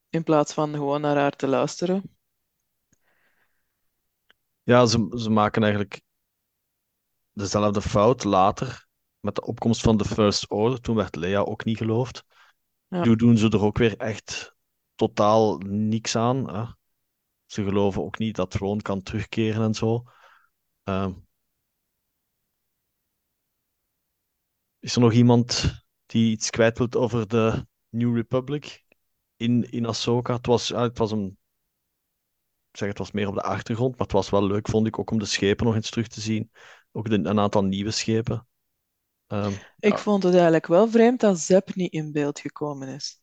[0.10, 2.18] in plaats van gewoon naar haar te luisteren.
[4.64, 6.02] Ja, ze, ze maken eigenlijk
[7.32, 8.85] dezelfde fout later
[9.26, 10.82] met de opkomst van de First Order.
[10.82, 12.24] Toen werd Leia ook niet geloofd.
[12.88, 13.04] Ja.
[13.04, 14.56] Nu doen ze er ook weer echt
[14.96, 16.56] totaal niks aan.
[16.56, 16.66] Hè.
[17.46, 20.04] Ze geloven ook niet dat Thrawn kan terugkeren en zo.
[20.84, 21.14] Ehm,
[24.80, 25.74] is er nog iemand
[26.06, 28.86] die iets kwijt wilt over de New Republic
[29.36, 30.34] in, in Ahsoka?
[30.36, 31.38] Het was, het was een...
[32.72, 35.12] Zeg, het was meer op de achtergrond, maar het was wel leuk, vond ik, ook
[35.12, 36.52] om de schepen nog eens terug te zien.
[36.92, 38.48] Ook de- een aantal nieuwe schepen.
[39.28, 39.98] Ehm, Ik Ja.
[39.98, 43.22] vond het eigenlijk wel vreemd dat Zep niet in beeld gekomen is.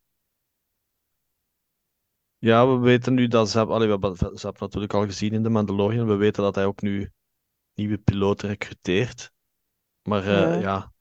[2.39, 3.69] ja, we weten nu dat Zeb...
[3.69, 6.07] Allee, we hebben Zeb natuurlijk al gezien in The Mandalorian.
[6.07, 7.13] We weten dat hij ook nu
[7.75, 9.33] nieuwe piloten recruteert.
[10.03, 10.61] Maar eh, Ja.
[10.61, 10.93] ja,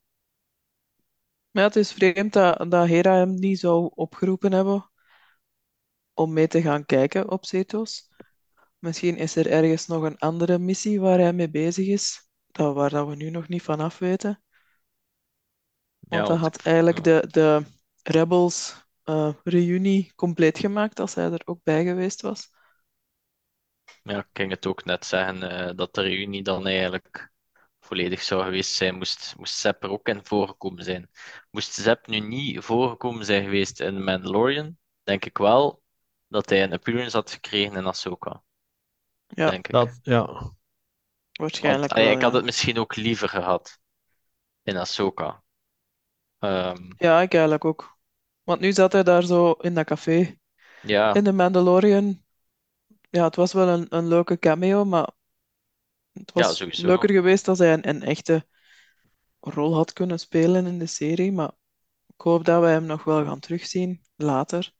[1.51, 4.89] Maar ja, het is vreemd dat, dat Hera hem niet zou opgeroepen hebben
[6.13, 8.09] om mee te gaan kijken op Zetos.
[8.79, 12.89] Misschien is er ergens nog een andere missie waar hij mee bezig is, dat, waar
[12.89, 14.43] dat we nu nog niet van af weten.
[16.11, 17.63] Want dat want had eigenlijk de, de
[18.03, 22.49] Rebels eh, reunie compleet gemaakt als hij er ook bij geweest was.
[24.03, 27.31] Ja, ik ging het ook net zeggen eh, dat de reunie dan eigenlijk
[27.79, 31.09] volledig zou geweest zijn, moest, moest Sepp er ook in voorgekomen zijn.
[31.51, 35.81] Moest Sepp nu niet voorgekomen zijn geweest in The Mandalorian, denk ik wel
[36.27, 38.43] dat hij een appearance had gekregen in Ahsoka.
[39.27, 39.71] Ja, Denk ik.
[39.71, 40.51] dat, ja.
[41.31, 43.79] Waarschijnlijk wel, ik had het misschien ook liever gehad
[44.63, 45.40] in Ahsoka.
[46.41, 47.97] Ehm, Ja, ik eigenlijk ook.
[48.43, 50.35] Want nu zat hij daar zo in dat café
[50.83, 52.23] ja, in de Mandalorian.
[53.09, 55.11] Ja, het was wel een, een leuke cameo, maar
[56.13, 56.87] het ja, was sowieso.
[56.87, 58.45] leuker geweest als hij een, een echte
[59.39, 61.31] rol had kunnen spelen in de serie.
[61.31, 61.51] Maar
[62.07, 64.73] ik hoop dat we hem nog wel gaan terugzien later.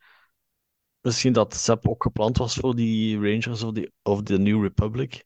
[1.01, 5.25] Misschien dat Zeb ook gepland was voor die Rangers of, die, of the New Republic,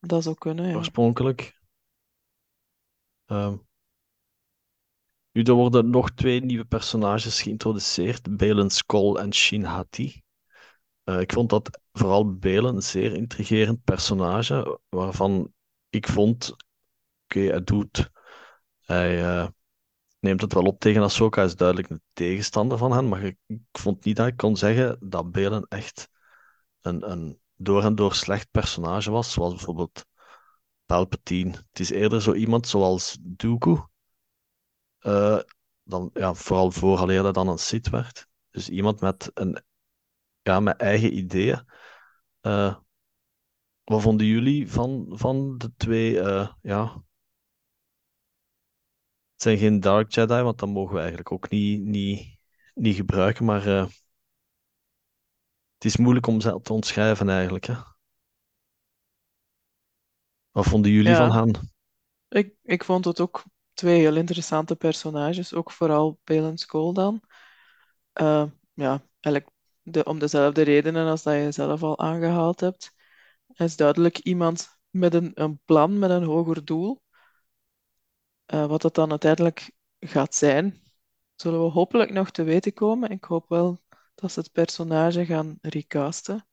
[0.00, 0.76] Dat zou kunnen, ja.
[0.76, 1.54] oorspronkelijk.
[3.26, 3.58] Ehm,
[5.38, 10.22] nu, er worden nog twee nieuwe personages geïntroduceerd, Baylan Skoll en Shin Hati.
[11.04, 15.52] Eh, ik vond dat vooral Baylan een zeer intrigerend personage, waarvan
[15.88, 16.56] ik vond,
[17.24, 18.10] oké, hij doet,
[18.80, 19.48] hij eh,
[20.20, 23.36] neemt het wel op tegen Ahsoka, hij is duidelijk een tegenstander van hen, maar ik,
[23.46, 26.08] ik vond niet dat ik kon zeggen dat Baylan echt
[26.80, 30.04] een, een door en door slecht personage was, zoals bijvoorbeeld
[30.86, 31.50] Palpatine.
[31.50, 33.76] Het is eerder zo iemand zoals Dooku,
[35.08, 35.40] eh,
[35.82, 38.28] dan, ja, vooral vooraleer hij dan een Sith werd.
[38.50, 39.62] Dus iemand met, een,
[40.42, 41.68] ja, met eigen ideeën.
[42.40, 42.76] Eh,
[43.84, 46.20] wat vonden jullie van, van de twee?
[46.20, 47.02] eh, ja,
[49.32, 52.38] het zijn geen Dark Jedi, want dat mogen we eigenlijk ook niet, niet,
[52.74, 53.90] niet gebruiken, maar het
[55.78, 57.66] is moeilijk om ze te omschrijven eigenlijk.
[57.66, 57.74] Hè?
[60.50, 61.72] Wat vonden jullie van hen?
[62.28, 63.44] ik, ik vond het ook
[63.78, 65.54] twee heel interessante personages.
[65.54, 67.20] Ook vooral Baylan Skoll dan.
[68.12, 72.92] Eh, ja, eigenlijk de, om dezelfde redenen als dat je zelf al aangehaald hebt.
[73.52, 77.02] Hij is duidelijk iemand met een, een plan, met een hoger doel.
[78.46, 80.82] Eh, wat dat dan uiteindelijk gaat zijn,
[81.34, 83.10] zullen we hopelijk nog te weten komen.
[83.10, 83.80] Ik hoop wel
[84.14, 86.46] dat ze het personage gaan recasten.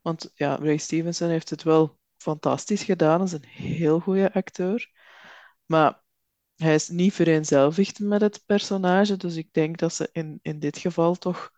[0.00, 3.16] Want ja, Ray Stevenson heeft het wel fantastisch gedaan.
[3.16, 4.90] Hij is een heel goede acteur.
[5.66, 6.04] Maar
[6.56, 9.16] hij is niet vereenzelvigd met het personage.
[9.16, 11.50] Dus ik denk dat ze in, in dit geval toch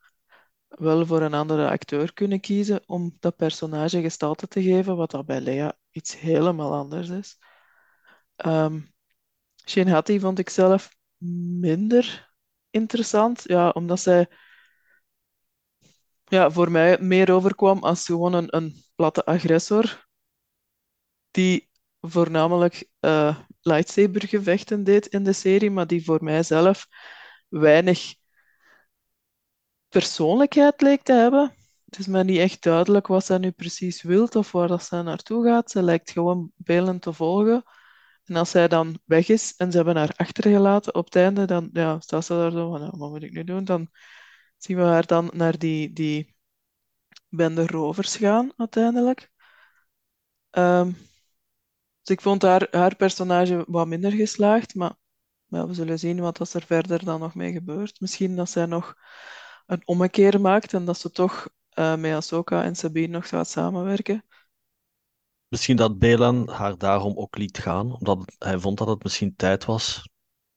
[0.69, 5.27] wel voor een andere acteur kunnen kiezen om dat personage gestalte te geven, wat dat
[5.27, 7.39] bij Lea iets helemaal anders is.
[8.37, 8.81] Ehm
[9.67, 10.97] Shane Hattie vond ik zelf
[11.61, 12.33] minder
[12.71, 14.29] interessant, ja, omdat zij
[16.25, 20.07] ja, voor mij meer overkwam als gewoon een, een platte agressor
[21.31, 26.87] die voornamelijk eh lightsabergevechten deed in de serie, maar die voor mijzelf
[27.49, 28.15] weinig
[29.89, 31.55] persoonlijkheid leek te hebben.
[31.85, 35.03] Het is mij niet echt duidelijk wat zij nu precies wil of waar dat zij
[35.03, 35.71] naartoe gaat.
[35.71, 37.63] Ze lijkt gewoon Belen te volgen.
[38.25, 41.71] En als zij dan weg is en ze hebben haar achtergelaten op het einde, dan
[41.73, 43.65] ja, staat ze daar zo van, "Nou, wat moet ik nu doen?
[43.65, 43.89] Dan
[44.57, 46.37] zien we haar dan naar die, die
[47.29, 49.31] bende rovers gaan, uiteindelijk.
[50.51, 50.93] Ehm,
[52.09, 54.93] dus ik vond haar, haar personage wat minder geslaagd, maar
[55.47, 58.01] ja, we zullen zien wat er verder dan nog mee gebeurt.
[58.01, 58.95] Misschien dat zij nog
[59.67, 64.25] een ommekeer maakt en dat ze toch eh, met Ahsoka en Sabine nog gaat samenwerken.
[65.49, 69.65] Misschien dat Belan haar daarom ook liet gaan, omdat hij vond dat het misschien tijd
[69.65, 70.09] was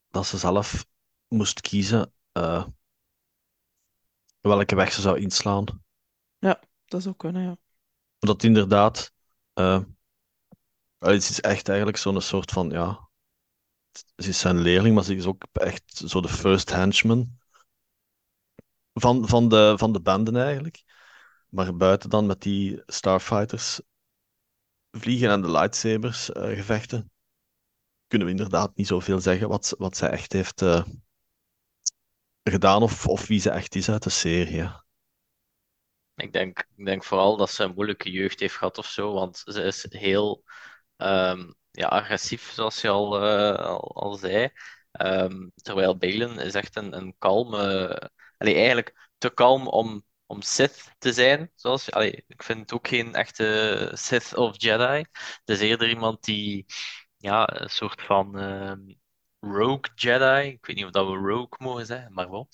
[0.09, 0.85] dat ze zelf
[1.27, 2.13] moest kiezen.
[2.31, 2.65] Eh,
[4.41, 5.65] welke weg ze zou inslaan.
[6.37, 7.57] Ja, dat zou kunnen, ja.
[8.19, 9.13] Dat inderdaad,
[9.53, 9.81] eh,
[11.09, 13.09] het is echt eigenlijk zo'n soort van, ja,
[14.15, 17.39] ze is zijn leerling, maar ze is ook echt zo de first henchman
[18.93, 20.83] van, van de, van de banden eigenlijk.
[21.49, 23.81] Maar buiten dan met die starfighters
[24.91, 27.11] vliegen en de lightsabers eh, gevechten,
[28.07, 30.83] kunnen we inderdaad niet zoveel zeggen wat, wat zij echt heeft eh,
[32.43, 34.69] gedaan of, of wie ze echt is uit de serie.
[36.15, 39.37] Ik denk, ik denk vooral dat ze een moeilijke jeugd heeft gehad of zo, want
[39.45, 40.43] ze is heel
[41.01, 44.49] ehm, ja, agressief, zoals je al, eh, al, zei.
[44.91, 51.13] Ehm, terwijl Balin is echt een, een kalme, eigenlijk te kalm om, om Sith te
[51.13, 51.51] zijn.
[51.55, 51.89] Zoals,
[52.27, 55.05] ik vind het ook geen echte Sith of Jedi.
[55.13, 56.65] Het is eerder iemand die
[57.17, 58.93] ja, een soort van ehm,
[59.39, 60.47] rogue Jedi.
[60.47, 62.49] Ik weet niet of dat we rogue mogen zeggen, maar wel.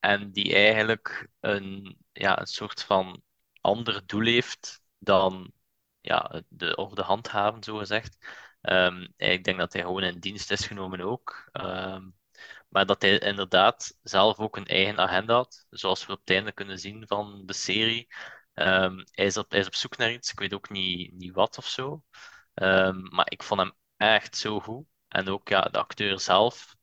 [0.00, 3.22] En die eigenlijk een, ja, een soort van
[3.60, 5.52] ander doel heeft dan
[6.00, 8.26] ja, de orde handhaven, zo gezegd.
[8.60, 11.48] Ehm, ik denk dat hij gewoon in dienst is genomen ook.
[11.52, 12.08] Ehm,
[12.68, 16.52] maar dat hij inderdaad zelf ook een eigen agenda had, zoals we op het einde
[16.52, 18.08] kunnen zien van de serie.
[18.54, 21.34] Ehm, hij is op, hij is op zoek naar iets, ik weet ook niet, niet
[21.34, 22.02] wat of zo.
[23.10, 24.86] Maar ik vond hem echt zo goed.
[25.08, 26.76] En ook ja, de acteur zelf.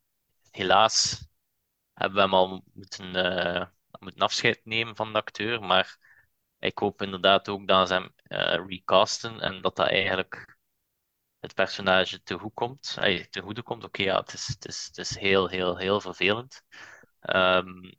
[0.51, 1.27] Helaas
[1.93, 3.65] hebben we hem al moeten, eh,
[3.99, 5.61] moeten afscheid nemen van de acteur.
[5.63, 5.97] Maar
[6.59, 10.57] ik hoop inderdaad ook dat ze hem eh, recasten en dat dat eigenlijk
[11.39, 12.81] het personage te goed komt.
[13.29, 13.83] Te komt.
[13.83, 16.63] Oké, ja, het is, het is, het is heel, heel, heel vervelend.
[17.21, 17.91] Ehm,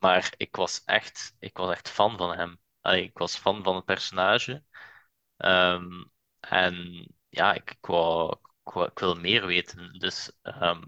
[0.00, 2.60] maar ik was echt, ik was echt fan van hem.
[2.82, 4.62] Ik was fan van het personage.
[5.36, 6.04] Ehm,
[6.40, 8.36] en ja, ik, ik, wou,
[8.94, 9.92] wil meer weten.
[9.98, 10.82] Dus, ehm,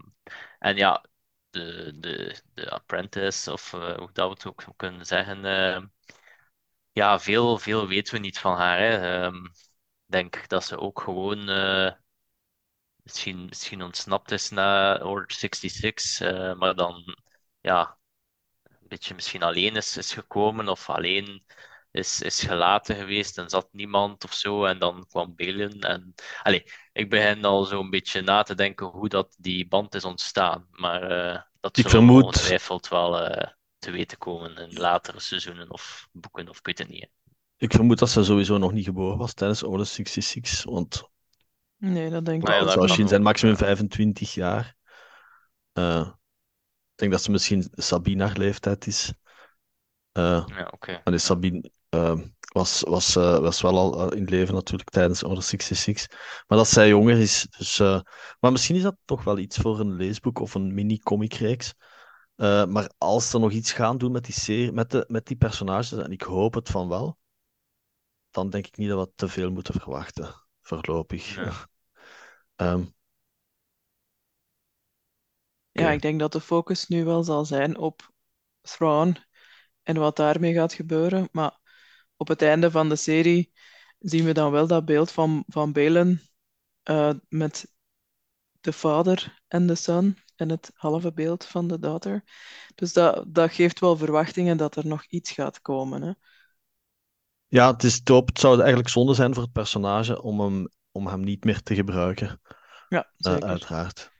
[0.59, 1.05] en ja,
[1.49, 5.45] de, de, de apprentice, of eh, hoe dat we het ook kunnen zeggen.
[6.91, 8.77] Ja, veel, veel weten we niet van haar.
[8.79, 9.23] Hè.
[9.25, 9.51] Ehm, ik
[10.05, 11.91] denk dat ze ook gewoon eh,
[13.03, 17.15] misschien, misschien ontsnapt is na Order 66, eh, maar dan
[17.61, 17.97] ja,
[18.63, 21.45] een beetje misschien alleen is, is gekomen of alleen
[21.91, 24.65] is, is gelaten geweest en zat niemand of zo.
[24.65, 25.81] En dan kwam Balin.
[25.81, 30.05] En allee, ik begin al zo'n beetje na te denken hoe dat die band is
[30.05, 30.67] ontstaan.
[30.71, 33.19] Maar eh, dat vermoed- ongetwijfeld wel
[33.81, 37.01] te weten komen in latere seizoenen of boeken of ik weet het niet.
[37.01, 37.07] hè.
[37.57, 41.09] Ik vermoed dat ze sowieso nog niet geboren was tijdens Order 66, want
[41.77, 43.59] Nee, dat denk ik zou kan in zijn maximum ja.
[43.59, 44.75] 25 jaar.
[45.73, 46.07] Eh,
[46.91, 49.13] ik denk dat ze misschien Sabine haar leeftijd is.
[50.11, 51.01] Eh, Ja, oké.
[51.03, 52.19] en is Sabine eh,
[52.53, 56.07] was, was, eh, was wel al in leven natuurlijk tijdens Order 66.
[56.47, 57.47] Maar dat zij jonger is.
[57.57, 58.01] Dus, eh,
[58.39, 61.73] maar misschien is dat toch wel iets voor een leesboek of een mini-comicreeks.
[62.41, 65.37] Eh, maar als ze nog iets gaan doen met die serie, met, de, met die
[65.37, 67.17] personages, en ik hoop het van wel,
[68.31, 71.35] dan denk ik niet dat we te veel moeten verwachten, voorlopig.
[71.35, 71.49] Nee.
[72.55, 72.83] Ehm,
[75.71, 78.11] Ja, ik denk dat de focus nu wel zal zijn op
[78.61, 79.17] Thrawn
[79.83, 81.29] en wat daarmee gaat gebeuren.
[81.31, 81.59] Maar
[82.17, 83.53] op het einde van de serie
[83.99, 86.21] zien we dan wel dat beeld van, van Balin
[86.83, 87.73] eh, met
[88.61, 92.23] de vader en de son en het halve beeld van de daughter.
[92.75, 96.01] Dus dat, dat geeft wel verwachtingen dat er nog iets gaat komen.
[96.01, 96.11] Hè?
[97.47, 98.27] Ja, het is top.
[98.27, 101.75] Het zou eigenlijk zonde zijn voor het personage om hem, om hem niet meer te
[101.75, 102.41] gebruiken,
[102.87, 103.49] Ja, eh, zeker.
[103.49, 104.11] uiteraard.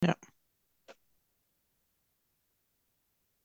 [0.00, 0.14] Ja.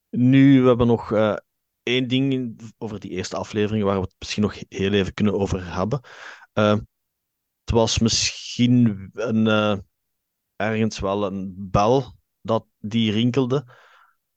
[0.09, 1.35] Nu, we hebben nog eh,
[1.83, 5.33] één ding in- over die eerste aflevering waar we het misschien nog heel even kunnen
[5.33, 6.01] over hebben.
[6.53, 6.71] Eh,
[7.63, 9.77] het was misschien een, eh,
[10.55, 13.65] ergens wel een bel dat die rinkelde,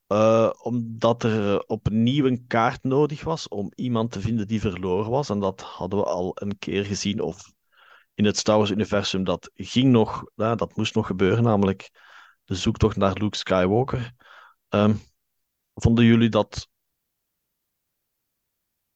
[0.06, 5.30] eh, omdat er opnieuw een kaart nodig was om iemand te vinden die verloren was.
[5.30, 7.52] En dat hadden we al een keer gezien, of
[8.14, 11.90] in het Star Wars-universum, dat ging nog, dat moest nog gebeuren, namelijk
[12.44, 14.12] de zoektocht naar Luke Skywalker.
[14.68, 14.94] Ehm,
[15.74, 16.68] vonden jullie dat,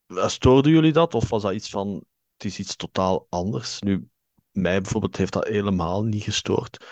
[0.06, 2.04] eh, stoorde jullie dat, of was dat iets van,
[2.36, 3.80] het is iets totaal anders?
[3.80, 4.08] Nu,
[4.56, 6.86] mij bijvoorbeeld heeft dat helemaal niet gestoord.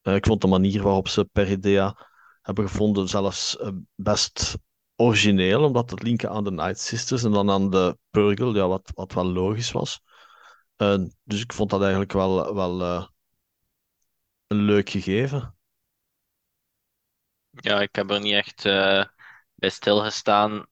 [0.00, 2.08] Eh, ik vond de manier waarop ze Peridea
[2.42, 4.54] hebben gevonden zelfs eh, best
[4.96, 8.90] origineel, omdat het linken aan de Night Sisters en dan aan de Purgle, ja, wat,
[8.94, 10.00] wat wel logisch was.
[10.76, 12.82] Eh, dus ik vond dat eigenlijk wel, wel
[14.46, 15.54] een leuk gegeven.
[17.50, 18.62] Ja, ik heb er niet echt
[19.54, 20.66] bij stilgestaan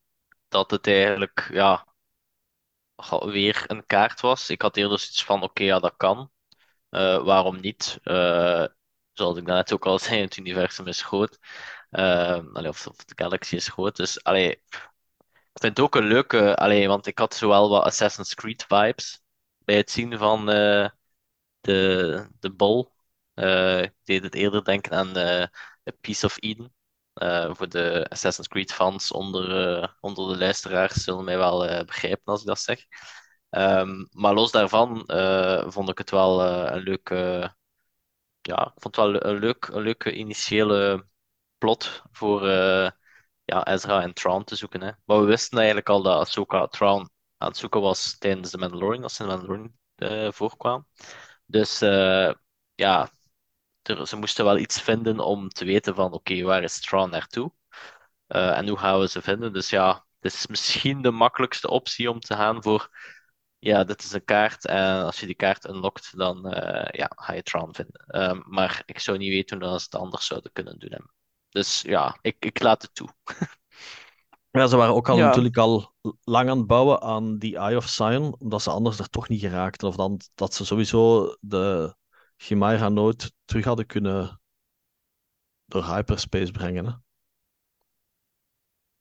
[0.49, 1.88] dat het eigenlijk ja,
[3.20, 4.51] weer een kaart was.
[4.51, 6.30] Ik had eerder zoiets van, oké, ja, dat kan.
[6.90, 7.99] Eh, waarom niet?
[8.03, 8.64] Eh,
[9.12, 11.38] zoals ik net ook al zei, het universum is groot.
[11.90, 13.96] Allee, of, de galaxy is groot.
[13.96, 14.62] Dus allee,
[15.53, 19.20] ik vind het ook een leuke, allee, want ik had zowel wat Assassin's Creed vibes
[19.64, 20.88] bij het zien van eh,
[21.61, 22.92] de, de bol.
[23.34, 25.42] Eh, ik deed het eerder denken aan uh,
[25.88, 26.74] A Piece of Eden.
[27.19, 31.85] Eh, voor de Assassin's Creed fans onder, eh, onder de luisteraars zullen mij wel eh,
[31.85, 32.85] begrijpen als ik dat zeg.
[33.51, 35.05] Ehm, maar los daarvan
[35.73, 37.14] vond ik het wel een leuke,
[38.41, 41.07] ja, ik vond het wel een, leuk, een leuke initiële
[41.59, 42.47] plot voor
[43.45, 44.81] ja, Ezra en Thrawn te zoeken.
[44.83, 44.91] Hè.
[45.05, 49.03] Maar we wisten eigenlijk al dat Ahsoka Thrawn aan het zoeken was tijdens de Mandalorian,
[49.03, 50.87] als ze in de Mandalorian voorkwam.
[51.47, 51.79] Dus
[52.75, 53.11] ja,
[53.89, 57.53] er- ze moesten wel iets vinden om te weten van oké, waar is Thrawn naartoe?
[58.26, 59.53] Eh, en hoe gaan we ze vinden?
[59.53, 62.91] Dus ja, het is misschien de makkelijkste optie om te gaan voor
[63.59, 67.32] ja, dit is een kaart en als je die kaart unlockt, dan eh, ja, ga
[67.32, 68.05] je Thrawn vinden.
[68.07, 70.93] Ehm, maar ik zou niet weten hoe dat ze het anders zouden kunnen doen.
[70.93, 70.99] Hè.
[71.49, 73.09] Dus ja, ik, ik laat het toe.
[74.51, 75.26] Ja, ze waren ook al Ja.
[75.26, 79.09] natuurlijk al lang aan het bouwen aan die Eye of Sion, omdat ze anders er
[79.09, 79.89] toch niet geraakten.
[79.89, 81.95] Of dan dat ze sowieso de
[82.41, 84.41] Chimera nooit terug hadden kunnen
[85.64, 86.86] door hyperspace brengen.
[86.86, 86.93] Hè?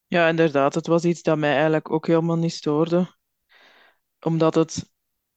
[0.08, 0.76] Ja, inderdaad.
[0.76, 3.16] Het was iets dat mij eigenlijk ook helemaal niet stoorde.
[4.20, 4.92] Omdat het,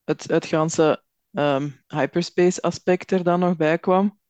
[0.05, 4.20] het, het ganse ehm, hyperspace aspect er dan nog bij kwam.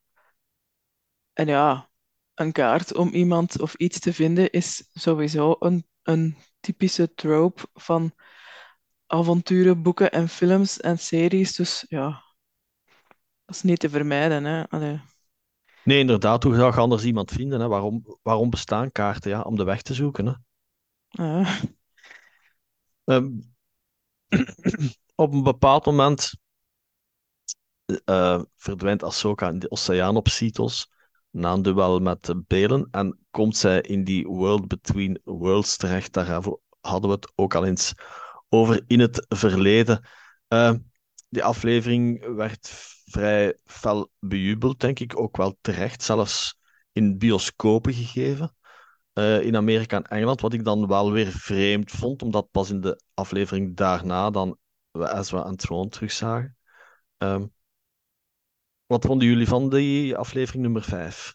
[1.33, 1.91] En ja,
[2.35, 8.13] een kaart om iemand of iets te vinden is sowieso een, een typische trope van
[9.07, 11.55] avonturen, boeken en films en series.
[11.55, 12.23] Dus ja,
[13.51, 14.69] dat is niet te vermijden, hè.
[14.69, 15.01] Allee.
[15.85, 17.61] Nee, inderdaad, hoe zou je anders iemand vinden?
[17.61, 17.69] Hè?
[17.69, 19.31] Waarom, waarom bestaan kaarten?
[19.31, 20.27] Ja, om de weg te zoeken.
[20.27, 20.33] Hè?
[21.09, 21.59] Ja.
[23.05, 23.31] Ehm,
[25.15, 26.35] op een bepaald moment
[28.05, 30.91] eh, verdwijnt Ahsoka in de oceaan op Cetos
[31.31, 36.13] na een duel met Belen en komt zij in die World Between Worlds terecht.
[36.13, 36.43] Daar
[36.81, 37.95] hadden we het ook al eens
[38.49, 40.09] over in het verleden.
[40.49, 40.75] Eh,
[41.31, 42.69] die aflevering werd
[43.07, 46.59] vrij fel bejubeld, denk ik, ook wel terecht, zelfs
[46.93, 48.55] in bioscopen gegeven.
[49.13, 52.81] eh, in Amerika en Engeland, wat ik dan wel weer vreemd vond, omdat pas in
[52.83, 54.59] de aflevering daarna dan
[54.93, 56.57] we Ezra en Thrawn terugzagen.
[57.19, 57.47] Ehm,
[58.87, 61.35] wat vonden jullie van die aflevering nummer 5?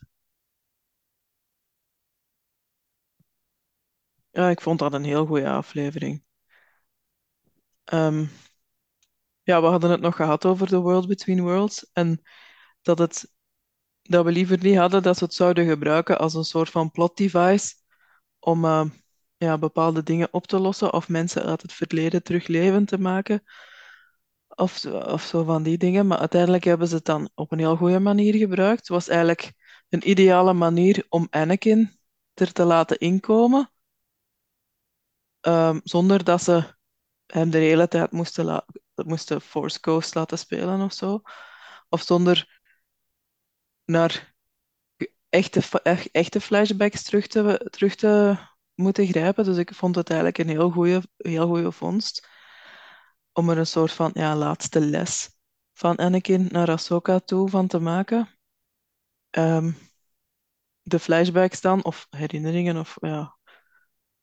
[4.32, 6.24] Ja, ik vond dat een heel goede aflevering.
[7.86, 8.26] Ehm,
[9.46, 12.22] ja, we hadden het nog gehad over The World Between Worlds en
[12.82, 13.34] dat, het,
[14.02, 17.18] dat we liever niet hadden dat ze het zouden gebruiken als een soort van plot
[17.18, 17.76] device
[18.40, 18.86] om eh,
[19.38, 23.44] ja, bepaalde dingen op te lossen of mensen uit het verleden terug levend te maken
[24.48, 26.08] of, of zo van die dingen.
[26.08, 28.80] Maar uiteindelijk hebben ze het dan op een heel goede manier gebruikt.
[28.80, 29.54] Het was eigenlijk
[29.90, 32.00] een ideale manier om Anakin
[32.34, 33.72] er te laten inkomen,
[35.42, 36.76] ehm, zonder dat ze
[37.26, 38.66] hem de hele tijd moesten,
[38.96, 41.22] la moesten Force Ghost laten spelen of zo.
[41.90, 42.62] Of zonder
[43.86, 44.36] naar
[45.30, 48.38] echte, echt- echte flashbacks terug te, terug te
[48.76, 49.44] moeten grijpen.
[49.44, 52.28] Dus ik vond het eigenlijk een heel goede, heel vondst.
[53.34, 55.30] Om er een soort van ja, laatste les
[55.74, 58.30] van Anakin naar Ahsoka toe van te maken.
[59.30, 59.72] Ehm,
[60.82, 63.38] de flashbacks dan, of herinneringen, of ja,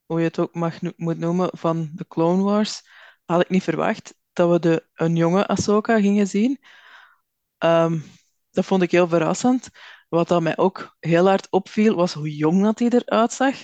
[0.07, 2.83] hoe je het ook mag moet noemen, van de Clone Wars,
[3.25, 6.61] had ik niet verwacht dat we de, een jonge Ahsoka gingen zien.
[7.59, 7.99] Ehm,
[8.51, 9.69] dat vond ik heel verrassend.
[10.09, 13.55] Wat dat mij ook heel hard opviel, was hoe jong dat hij eruit zag.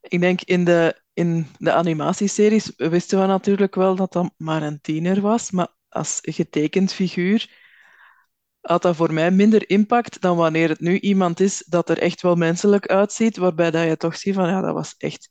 [0.00, 4.80] Ik denk in de, in de animatieseries wisten we natuurlijk wel dat dat maar een
[4.80, 7.64] tiener was, maar als getekend figuur
[8.60, 12.22] had dat voor mij minder impact dan wanneer het nu iemand is dat er echt
[12.22, 15.28] wel menselijk uitziet, waarbij dat je toch ziet van ja, dat was echt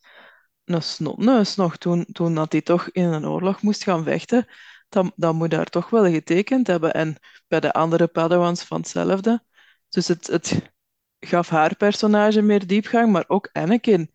[0.66, 4.48] een snotneus nog toen, toen dat hij toch in een oorlog moest gaan vechten.
[4.90, 6.94] Dan, dan moet daar toch wel getekend hebben.
[6.94, 9.44] En bij de andere Padawans van hetzelfde.
[9.90, 10.74] Dus het, het
[11.20, 14.14] gaf haar personage meer diepgang, maar ook Anakin.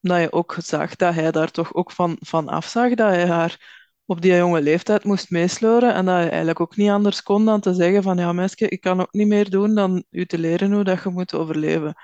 [0.00, 3.80] Dat je ook zag dat hij daar toch ook van, van afzag, dat hij haar
[4.06, 7.60] op die jonge leeftijd moest meesleuren en dat hij eigenlijk ook niet anders kon dan
[7.60, 10.72] te zeggen van ja meisje, ik kan ook niet meer doen dan u te leren
[10.72, 11.94] hoe dat je moet overleven.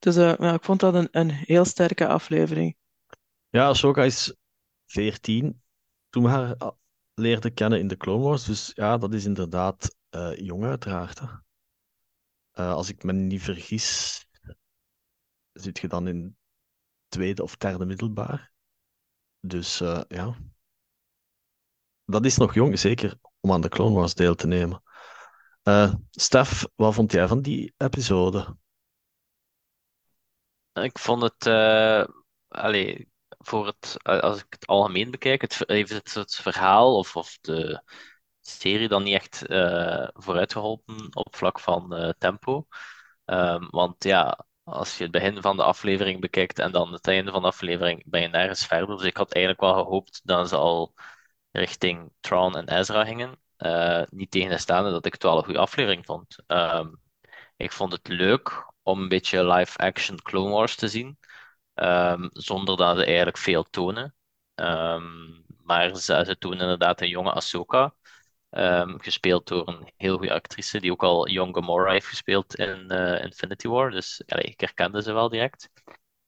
[0.00, 2.76] Dus eh, ja, ik vond dat een, een heel sterke aflevering.
[3.48, 4.34] Ja, Ahsoka is
[4.86, 5.62] 14
[6.08, 6.56] toen we haar
[7.14, 8.44] leerden kennen in de Clone Wars.
[8.44, 11.20] Dus ja, dat is inderdaad eh, jong uiteraard.
[12.50, 14.26] Eh, als ik me niet vergis,
[15.52, 16.36] zit je dan in
[17.08, 18.52] tweede of derde middelbaar.
[19.40, 20.36] Dus eh, ja,
[22.04, 24.82] dat is nog jong, zeker om aan de Clone Wars deel te nemen.
[25.62, 28.56] Eh Stef, wat vond jij van die episode?
[30.72, 32.04] Ik vond het, eh
[33.38, 37.38] voor het, eh, als ik het algemeen bekijk, het, heeft het, het verhaal of, of
[37.40, 37.82] de
[38.40, 42.66] serie dan niet echt eh vooruit geholpen op vlak van eh, tempo.
[43.24, 47.30] Ehm, want ja, als je het begin van de aflevering bekijkt en dan het einde
[47.30, 48.96] van de aflevering, ben je nergens verder.
[48.96, 50.94] Dus ik had eigenlijk wel gehoopt dat ze al
[51.50, 53.38] richting Tron en Ezra gingen.
[53.56, 56.36] Eh, niet tegenstaande dat ik het wel een goede aflevering vond.
[56.46, 56.88] Ehm,
[57.56, 61.18] ik vond het leuk om een beetje live-action Clone Wars te zien,
[61.74, 64.14] ehm, zonder dat ze eigenlijk veel tonen.
[64.54, 65.04] Ehm,
[65.64, 67.94] maar ze, ze tonen inderdaad een jonge Ahsoka,
[68.50, 72.90] ehm, gespeeld door een heel goede actrice, die ook al Young Gamora heeft gespeeld in
[72.90, 73.90] eh, Infinity War.
[73.90, 75.70] Dus allee, ik herkende ze wel direct.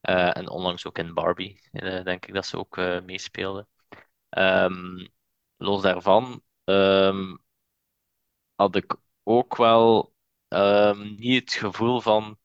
[0.00, 3.66] Eh, en onlangs ook in Barbie, eh, denk ik dat ze ook meespeelde.
[5.56, 6.42] Los daarvan
[8.54, 10.11] had ik ook wel
[10.52, 12.38] ehm, niet het gevoel van.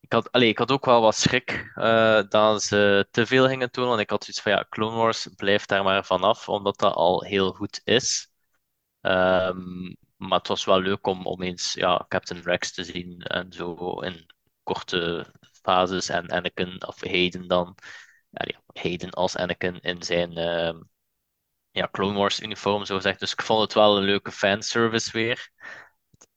[0.00, 3.70] Ik had, allee, ik had ook wel wat schrik eh, dat ze te veel gingen
[3.70, 3.90] tonen.
[3.90, 7.22] Want ik had zoiets van ja, Clone Wars blijft daar maar vanaf, omdat dat al
[7.24, 8.30] heel goed is.
[9.00, 13.52] Ehm, maar het was wel leuk om, om eens ja, Captain Rex te zien en
[13.52, 14.26] zo in
[14.62, 15.26] korte
[15.62, 16.08] fases.
[16.08, 17.76] En Anakin, of Hayden dan.
[18.32, 20.78] Allee, Hayden als Anakin in zijn ehm,
[21.70, 23.20] ja, Clone Wars uniform, zo gezegd.
[23.20, 25.50] Dus ik vond het wel een leuke fanservice weer.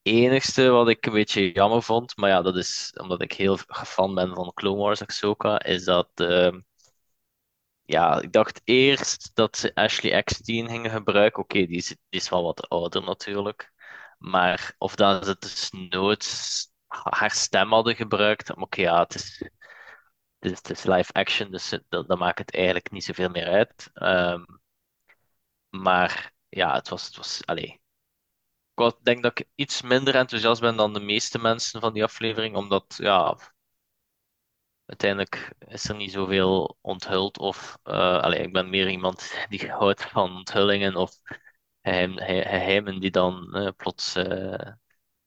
[0.06, 4.16] Enigste wat ik een beetje jammer vond, maar ja, dat is omdat ik heel fan
[4.16, 6.60] ben van Clone Wars Ahsoka, is dat, ehm,
[7.86, 11.44] ja, ik dacht eerst dat ze Ashley Eckstein gingen gebruiken.
[11.44, 13.72] Oké, die is, die is wel wat ouder natuurlijk.
[14.18, 19.40] Maar of dat ze desnoods haar stem hadden gebruikt, oké, ja, het is,
[20.40, 23.90] het is, het is live action, dus dat, maakt het eigenlijk niet zoveel meer uit.
[23.94, 24.44] Ehm,
[25.70, 27.82] maar ja, het was, het was, allee,
[28.76, 32.56] ik denk dat ik iets minder enthousiast ben dan de meeste mensen van die aflevering,
[32.56, 33.38] omdat ja,
[34.86, 37.38] uiteindelijk is er niet zoveel onthuld.
[37.40, 41.12] Of allee, ik ben meer iemand die houdt van onthullingen of
[41.82, 44.72] geheim, ge- geheimen die dan eh, plots eh,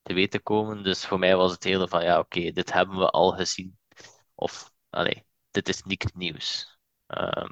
[0.03, 0.83] te weten komen.
[0.83, 3.79] Dus voor mij was het hele van ja, oké, dit hebben we al gezien.
[4.35, 6.79] Of allee, dit is niks nieuws.
[7.07, 7.51] Ehm,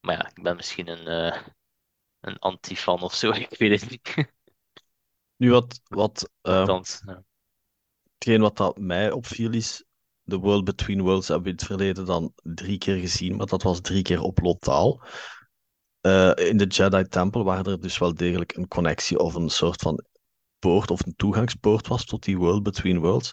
[0.00, 1.34] maar ja, ik ben misschien een,
[2.20, 4.32] een anti-fan of zo, ik weet het niet.
[5.36, 7.24] Nu, wat, wat, eh, Althans, ja.
[8.14, 9.84] hetgeen wat dat mij opviel is,
[10.24, 13.62] The World Between Worlds hebben we in het verleden dan drie keer gezien, maar dat
[13.62, 15.02] was drie keer op Lotaal.
[16.00, 19.82] Eh, in de Jedi Tempel, waar er dus wel degelijk een connectie of een soort
[19.82, 20.04] van
[20.58, 23.32] poort of een toegangspoort was tot die World Between Worlds.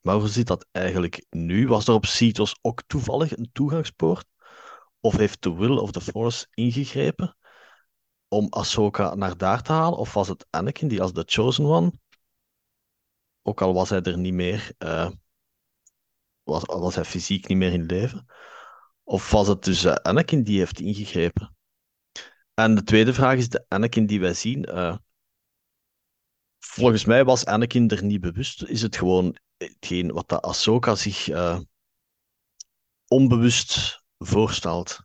[0.00, 1.68] Maar hoe zit dat eigenlijk nu?
[1.68, 4.24] Was er op Cetos ook toevallig een toegangspoort?
[5.00, 7.36] Of heeft de Will of the Force ingegrepen
[8.28, 9.98] om Ahsoka naar daar te halen?
[9.98, 11.92] Of was het Anakin die als de Chosen One,
[13.42, 15.10] ook al was hij er niet meer, eh,
[16.42, 18.26] was, was hij fysiek niet meer in leven?
[19.02, 21.56] Of was het dus eh, Anakin die heeft ingegrepen?
[22.54, 24.64] En de tweede vraag is de Anakin die wij zien.
[24.64, 24.96] eh,
[26.58, 28.62] volgens mij was Anakin er niet bewust.
[28.62, 31.28] Is het gewoon hetgeen wat de Ahsoka zich
[33.06, 34.98] onbewust voorstelt?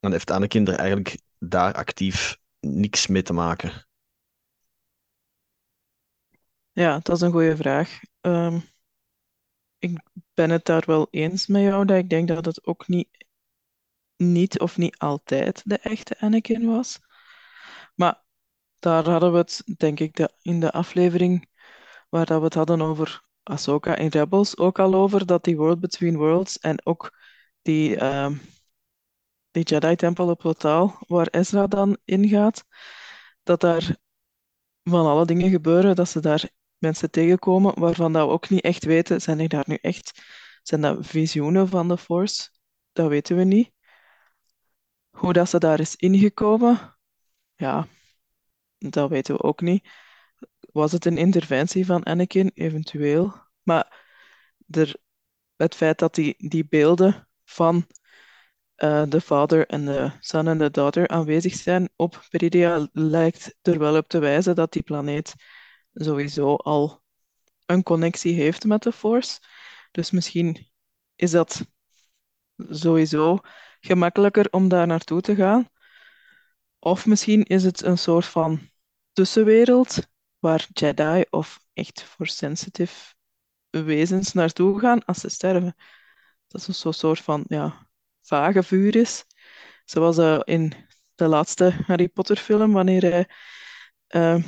[0.00, 1.18] En heeft Anakin er eigenlijk
[1.48, 3.86] daar actief niks mee te maken?
[6.72, 8.00] Ja, dat is een goede vraag.
[8.20, 8.60] Ehm,
[9.78, 10.00] ik
[10.34, 13.26] ben het daar wel eens met jou dat ik denk dat het ook niet,
[14.16, 17.00] niet of niet altijd de echte Anakin was.
[17.94, 18.22] Maar
[18.78, 21.48] daar hadden we het, denk ik, in de aflevering
[22.08, 25.80] waar dat we het hadden over Ahsoka in Rebels ook al over, dat die World
[25.80, 27.18] Between Worlds en ook
[27.62, 28.36] die, ehm,
[29.54, 32.64] die Jedi-tempel op Lothal, waar Ezra dan ingaat,
[33.42, 33.96] dat daar
[34.82, 38.84] van alle dingen gebeuren, dat ze daar mensen tegenkomen waarvan dat we ook niet echt
[38.84, 40.22] weten, zijn er daar nu echt,
[40.62, 42.50] zijn dat visioenen van de Force?
[42.92, 43.72] Dat weten we niet.
[45.10, 46.96] Hoe dat ze daar is ingekomen,
[47.54, 47.86] ja,
[48.78, 49.88] dat weten we ook niet.
[50.72, 52.50] Was het een interventie van Anakin?
[52.54, 53.34] Eventueel.
[53.62, 54.06] Maar
[54.70, 54.96] er,
[55.56, 57.86] het feit dat die, die beelden van
[58.74, 63.78] eh, de vader en de son en de daughter aanwezig zijn op Peridia lijkt er
[63.78, 65.34] wel op te wijzen dat die planeet
[65.94, 67.02] sowieso al
[67.66, 69.40] een connectie heeft met de Force.
[69.90, 70.70] Dus misschien
[71.16, 71.66] is dat
[72.56, 73.38] sowieso
[73.80, 75.68] gemakkelijker om daar naartoe te gaan.
[76.78, 78.70] Of misschien is het een soort van
[79.12, 79.98] tussenwereld
[80.38, 83.14] waar Jedi of echt Force-sensitive
[83.70, 85.74] wezens naartoe gaan als ze sterven.
[86.46, 87.83] Dat is een soort van ja,
[88.24, 89.24] vage vuur is.
[89.84, 90.72] Zoals eh, in
[91.14, 93.28] de laatste Harry Potter film, wanneer hij
[94.06, 94.44] eh,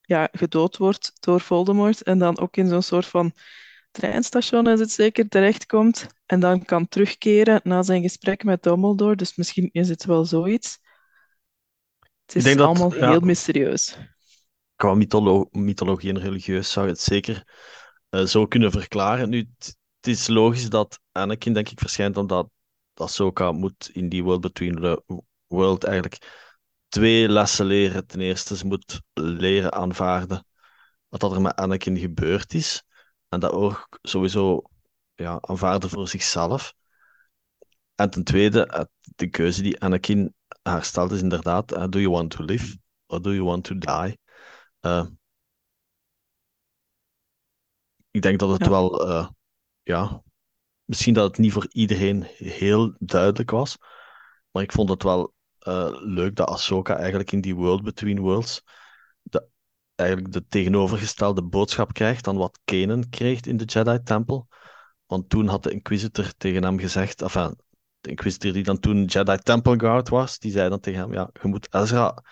[0.00, 2.02] ja, gedood wordt door Voldemort.
[2.02, 3.32] En dan ook in zo'n soort van
[3.90, 9.16] treinstation is het zeker terechtkomt en dan kan terugkeren na zijn gesprek met Dumbledore.
[9.16, 10.78] Dus misschien is het wel zoiets.
[12.26, 13.98] Het Ik is dat, allemaal ja, heel mysterieus.
[14.76, 17.44] qua mytholo- mythologie en religieus zou je het zeker
[18.08, 19.28] eh, zo kunnen verklaren.
[19.28, 22.50] Nu, het is logisch dat Anakin, denk ik, verschijnt omdat
[23.00, 25.02] Ahsoka moet in die World Between the
[25.46, 26.44] World eigenlijk
[26.88, 28.06] twee lessen leren.
[28.06, 30.46] Ten eerste, ze moet leren aanvaarden
[31.08, 32.84] wat dat er met Anakin gebeurd is.
[33.28, 34.62] En dat ook sowieso
[35.14, 36.74] ja, aanvaarden voor zichzelf.
[37.94, 42.30] En ten tweede, de keuze die Anakin haar stelt is inderdaad, eh, do you want
[42.30, 42.76] to live
[43.06, 44.18] or do you want to die?
[44.80, 45.06] Eh,
[48.10, 49.28] ik denk dat het Ja, wel, eh,
[49.82, 50.22] ja,
[50.86, 53.76] misschien dat het niet voor iedereen heel duidelijk was,
[54.50, 58.62] maar ik vond het wel eh, leuk dat Ahsoka eigenlijk in die World Between Worlds
[59.22, 59.48] de,
[59.94, 64.48] eigenlijk de tegenovergestelde boodschap krijgt dan wat Kanan kreeg in de Jedi-tempel.
[65.06, 67.56] Want toen had de Inquisitor tegen hem gezegd, enfin,
[68.00, 71.30] de Inquisitor die dan toen Jedi Temple Guard was, die zei dan tegen hem, ja,
[71.42, 72.22] je moet Ezra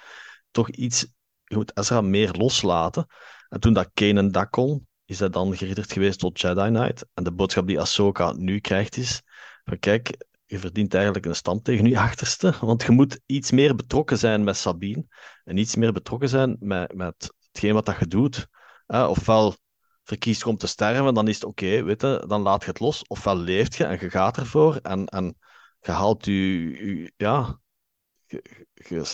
[0.51, 1.07] toch iets,
[1.45, 3.07] je moet Ezra meer loslaten.
[3.49, 7.07] En toen dat Kanan dat kon, is hij dan geridderd geweest tot Jedi Knight.
[7.15, 9.23] En de boodschap die Ahsoka nu krijgt is,
[9.65, 13.75] van kijk, je verdient eigenlijk een stand tegen je achterste, want je moet iets meer
[13.75, 15.07] betrokken zijn met Sabine
[15.45, 18.47] en iets meer betrokken zijn met, met hetgeen wat dat je doet.
[18.87, 19.55] Eh, ofwel
[20.03, 23.07] verkiest om te sterven, dan is het oké, weet dan laat je het los.
[23.07, 25.39] Ofwel leeft je en je gaat ervoor en, en
[25.81, 27.59] je haalt je, ja,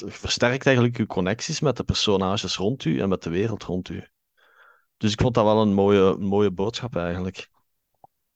[0.06, 4.04] versterkt eigenlijk je connecties met de personages rond u en met de wereld rond u.
[5.00, 7.48] Dus ik vond dat wel een mooie, een mooie boodschap eigenlijk.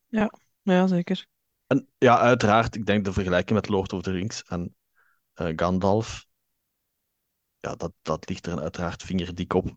[0.08, 0.30] ja,
[0.62, 1.26] ja, zeker.
[1.66, 4.76] En ja, uiteraard, ik denk de vergelijking met Lord of the Rings en
[5.32, 6.26] eh, Gandalf,
[7.58, 9.66] ja, dat, dat ligt er uiteraard vingerdik op.
[9.66, 9.76] Ik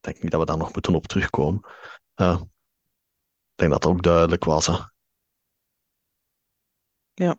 [0.00, 1.60] denk niet dat we daar nog moeten op terugkomen.
[2.14, 4.66] Ik denk dat dat ook duidelijk was.
[4.66, 4.76] Hè.
[7.14, 7.36] Ja,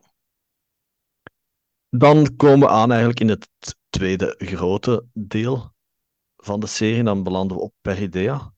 [1.90, 3.50] Dan komen we aan eigenlijk in het
[3.90, 5.74] tweede grote deel
[6.38, 7.04] van de serie.
[7.04, 8.55] Dan belanden we op Peridea,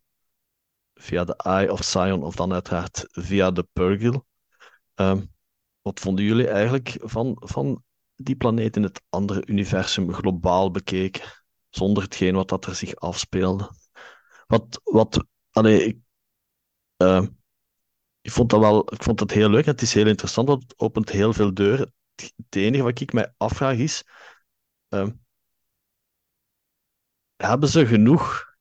[0.98, 4.26] via de Eye of Sion, of dan uiteraard via de Purgil.
[4.94, 5.26] Ehm,
[5.82, 7.84] wat vonden jullie eigenlijk van, van
[8.16, 11.22] die planeet in het andere universum, globaal bekeken,
[11.70, 13.72] zonder hetgeen wat dat er zich afspeelde?
[14.48, 15.98] Wat, wat, allee, ik,
[16.98, 17.28] ehm,
[18.22, 19.66] ik vond dat wel, ik vond het heel leuk.
[19.66, 21.94] Het is heel interessant, het opent heel veel deuren.
[22.16, 24.04] Het enige wat ik mij afvraag is,
[24.90, 25.12] ehm,
[27.36, 28.56] hebben ze genoeg,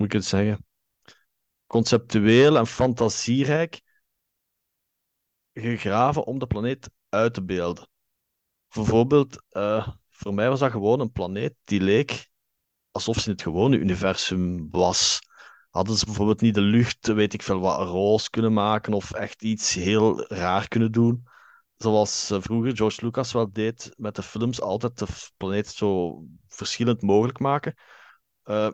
[0.00, 0.66] moet ik het zeggen,
[1.66, 3.80] conceptueel en fantasierijk
[5.52, 7.88] gegraven om de planeet uit te beelden?
[8.68, 12.28] Bijvoorbeeld, eh, voor mij was dat gewoon een planeet die leek
[12.90, 15.18] alsof ze in het gewone universum was.
[15.70, 19.42] Hadden ze bijvoorbeeld niet de lucht, weet ik veel wat, roos kunnen maken of echt
[19.42, 21.28] iets heel raar kunnen doen?
[21.76, 27.02] Zoals eh, vroeger George Lucas wel deed met de films, altijd de planeet zo verschillend
[27.02, 27.74] mogelijk maken.
[28.42, 28.70] Eh,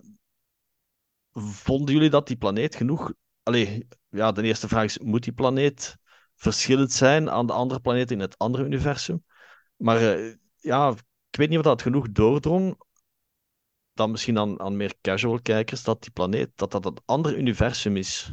[1.41, 3.13] vonden jullie dat die planeet genoeg...
[3.43, 5.97] Allee, ja, de eerste vraag is, moet die planeet
[6.35, 9.25] verschillend zijn aan de andere planeten in het andere universum?
[9.77, 10.91] Maar eh, ja,
[11.31, 12.77] ik weet niet of dat genoeg doordrong
[13.93, 17.97] dan misschien aan, aan meer casual kijkers, dat die planeet, dat dat een ander universum
[17.97, 18.33] is.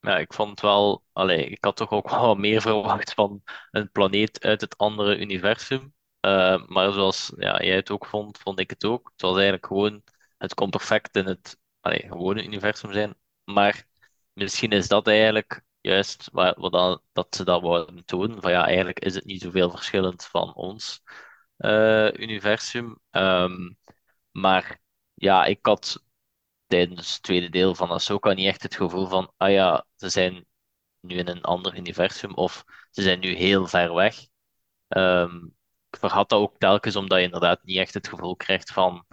[0.00, 4.44] Ja, ik vond wel, allee, ik had toch ook wel meer verwacht van een planeet
[4.44, 5.94] uit het andere universum.
[6.20, 9.10] Eh, maar zoals ja, jij het ook vond, vond ik het ook.
[9.12, 10.02] Het was eigenlijk gewoon,
[10.38, 13.14] het kon perfect in het allee, gewone universum zijn.
[13.44, 13.86] Maar
[14.32, 18.42] misschien is dat eigenlijk juist waar, wat dan, dat ze dat wouden tonen.
[18.42, 21.02] Van ja, eigenlijk is het niet zoveel verschillend van ons
[21.56, 22.98] eh, universum.
[23.10, 23.72] Ehm,
[24.30, 24.80] maar
[25.14, 26.04] ja, ik had
[26.66, 30.46] tijdens het tweede deel van Ahsoka niet echt het gevoel van, ah ja, ze zijn
[31.00, 34.16] nu in een ander universum of ze zijn nu heel ver weg.
[34.88, 35.36] Ehm,
[35.90, 39.06] ik vergat dat ook telkens omdat je inderdaad niet echt het gevoel krijgt van,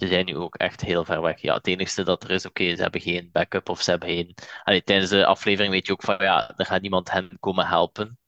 [0.00, 1.40] ze zijn nu ook echt heel ver weg.
[1.40, 4.34] Ja, het enige dat er is, oké, ze hebben geen backup of ze hebben geen...
[4.84, 8.18] Tijdens de aflevering weet je ook van, ja, er gaat niemand hen komen helpen.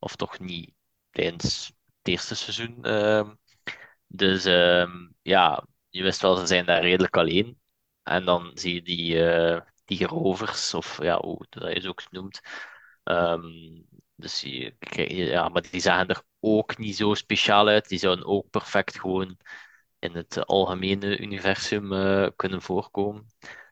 [0.00, 0.72] Of toch niet
[1.10, 1.66] tijdens
[1.98, 2.84] het eerste seizoen.
[2.84, 3.30] Ehm,
[4.06, 7.60] dus ehm, ja, je wist wel, ze zijn daar redelijk alleen.
[8.02, 12.40] En dan zie je die, eh, die rovers, of ja, hoe dat ze ook noemt.
[13.04, 13.82] Ehm,
[14.14, 14.74] dus je,
[15.08, 17.88] ja, maar die zagen er ook niet zo speciaal uit.
[17.88, 19.36] Die zouden ook perfect gewoon
[20.02, 23.26] in het algemene universum eh, kunnen voorkomen.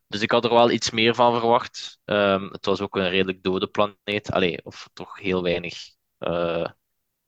[0.08, 2.00] Dus ik had er wel iets meer van verwacht.
[2.04, 4.30] Ehm, het was ook een redelijk dode planeet.
[4.32, 5.74] Allee, of toch heel weinig
[6.18, 6.70] eh,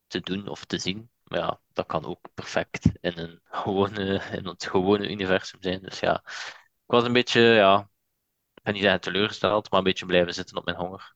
[0.07, 1.09] te doen of te zien.
[1.23, 5.81] Maar ja, dat kan ook perfect in, een gewone, in het gewone universum zijn.
[5.81, 6.23] Dus ja,
[6.65, 7.89] ik was een beetje, ja,
[8.63, 11.15] ben niet teleurgesteld, maar een beetje blijven zitten op mijn honger.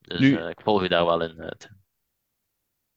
[0.00, 1.40] Dus Nu, eh, ik volg je daar wel in.
[1.40, 1.82] eh, Tim.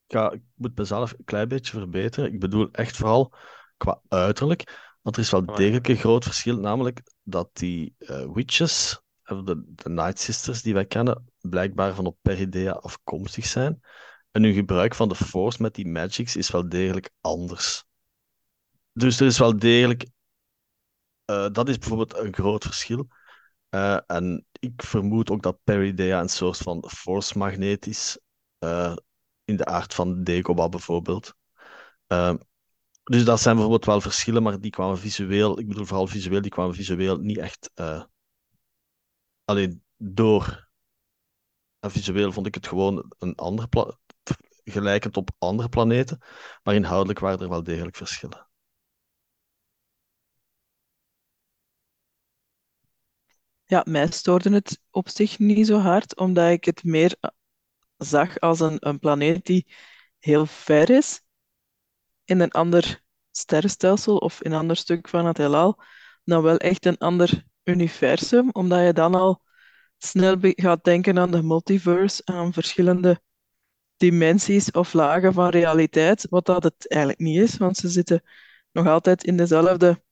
[0.07, 2.33] ja, ik moet mezelf een klein beetje verbeteren.
[2.33, 3.33] Ik bedoel echt vooral
[3.79, 4.87] qua uiterlijk.
[5.01, 9.63] Want er is wel degelijk een groot verschil, namelijk dat die eh, witches, of de,
[9.75, 13.81] de Night Sisters die wij kennen, blijkbaar van op Peridea afkomstig zijn.
[14.31, 17.83] En hun gebruik van de Force met die magics is wel degelijk anders.
[18.93, 20.05] Dus er is wel degelijk,
[21.25, 23.07] eh, dat is bijvoorbeeld een groot verschil.
[23.69, 28.19] Eh, en ik vermoed ook dat Peridea een soort van Force magneet is,
[28.59, 28.95] eh,
[29.43, 31.33] in de aard van Dagobah bijvoorbeeld.
[33.09, 36.51] Dus dat zijn bijvoorbeeld wel verschillen, maar die kwamen visueel, ik bedoel vooral visueel, die
[36.51, 38.03] kwamen visueel niet echt eh,
[39.45, 40.67] alleen door.
[41.79, 43.97] En visueel vond ik het gewoon een ander pla-
[44.63, 46.19] gelijkend op andere planeten,
[46.63, 48.47] maar inhoudelijk waren er wel degelijk verschillen.
[53.65, 57.15] Ja, mij stoorde het op zich niet zo hard, omdat ik het meer
[57.97, 59.67] zag als een, een planeet die
[60.19, 61.21] heel ver is
[62.29, 63.01] in een ander
[63.31, 65.81] sterrenstelsel of in een ander stuk van het heelal,
[66.23, 69.41] dan wel echt een ander universum, omdat je dan al
[69.97, 73.21] snel gaat denken aan de multiverse, aan verschillende
[73.97, 78.23] dimensies of lagen van realiteit, wat dat het eigenlijk niet is, want ze zitten
[78.71, 80.03] nog altijd in dezelfde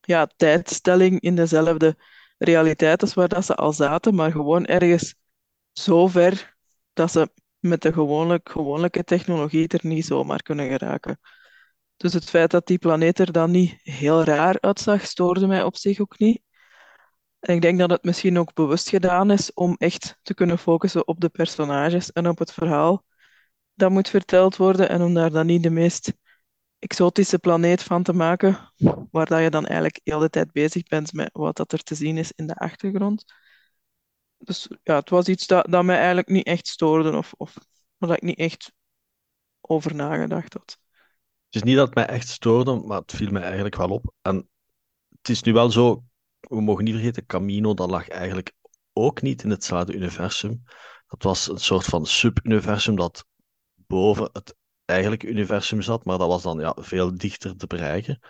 [0.00, 1.96] ja, tijdstelling, in dezelfde
[2.38, 5.14] realiteit als waar dat ze al zaten, maar gewoon ergens
[5.72, 6.56] zo ver
[6.92, 7.32] dat ze
[7.62, 11.18] met de gewone, gewone technologie er niet zomaar kunnen geraken.
[11.96, 15.76] Dus het feit dat die planeet er dan niet heel raar uitzag, stoorde mij op
[15.76, 16.42] zich ook niet.
[17.40, 21.06] En ik denk dat het misschien ook bewust gedaan is om echt te kunnen focussen
[21.06, 23.04] op de personages en op het verhaal
[23.74, 26.12] dat moet verteld worden en om daar dan niet de meest
[26.78, 28.72] exotische planeet van te maken,
[29.10, 31.94] waar dat je dan eigenlijk heel de tijd bezig bent met wat dat er te
[31.94, 33.24] zien is in de achtergrond.
[34.44, 37.54] Dus ja, het was iets dat, dat mij eigenlijk niet echt stoorde of, of
[37.96, 38.72] waar ik niet echt
[39.60, 40.78] over nagedacht had.
[41.46, 44.12] Het is niet dat het mij echt stoorde, maar het viel mij eigenlijk wel op.
[44.22, 44.48] En
[45.08, 46.04] het is nu wel zo,
[46.40, 48.52] we mogen niet vergeten, Camino, dat lag eigenlijk
[48.92, 50.62] ook niet in hetzelfde universum.
[51.06, 53.24] Dat was een soort van sub-universum dat
[53.74, 58.20] boven het eigenlijke universum zat, maar dat was dan ja, veel dichter te bereiken.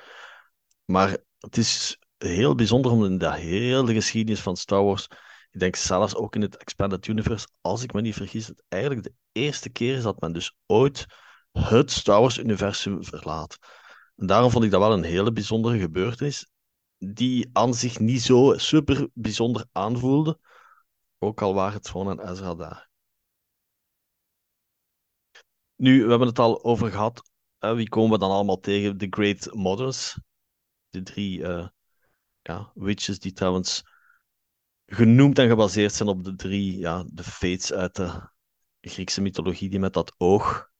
[0.84, 5.08] Maar het is heel bijzonder om in de hele geschiedenis van Star Wars,
[5.52, 9.02] ik denk zelfs ook in het Expanded Universe, als ik me niet vergis, het eigenlijk
[9.02, 11.06] de eerste keer is dat men dus ooit
[11.52, 13.58] het Star Wars-universum verlaat.
[14.16, 16.50] En daarom vond ik dat wel een hele bijzondere gebeurtenis,
[16.98, 20.38] die aan zich niet zo super bijzonder aanvoelde,
[21.18, 22.90] ook al waren het gewoon een Ezra daar.
[25.76, 28.98] Nu, we hebben het al over gehad, hè, wie komen we dan allemaal tegen?
[28.98, 30.18] De Great Mothers,
[30.90, 31.68] de drie eh,
[32.42, 33.82] ja, witches die trouwens
[34.94, 38.30] genoemd en gebaseerd zijn op de drie ja, de fates uit de
[38.80, 40.70] Griekse mythologie, die met dat oog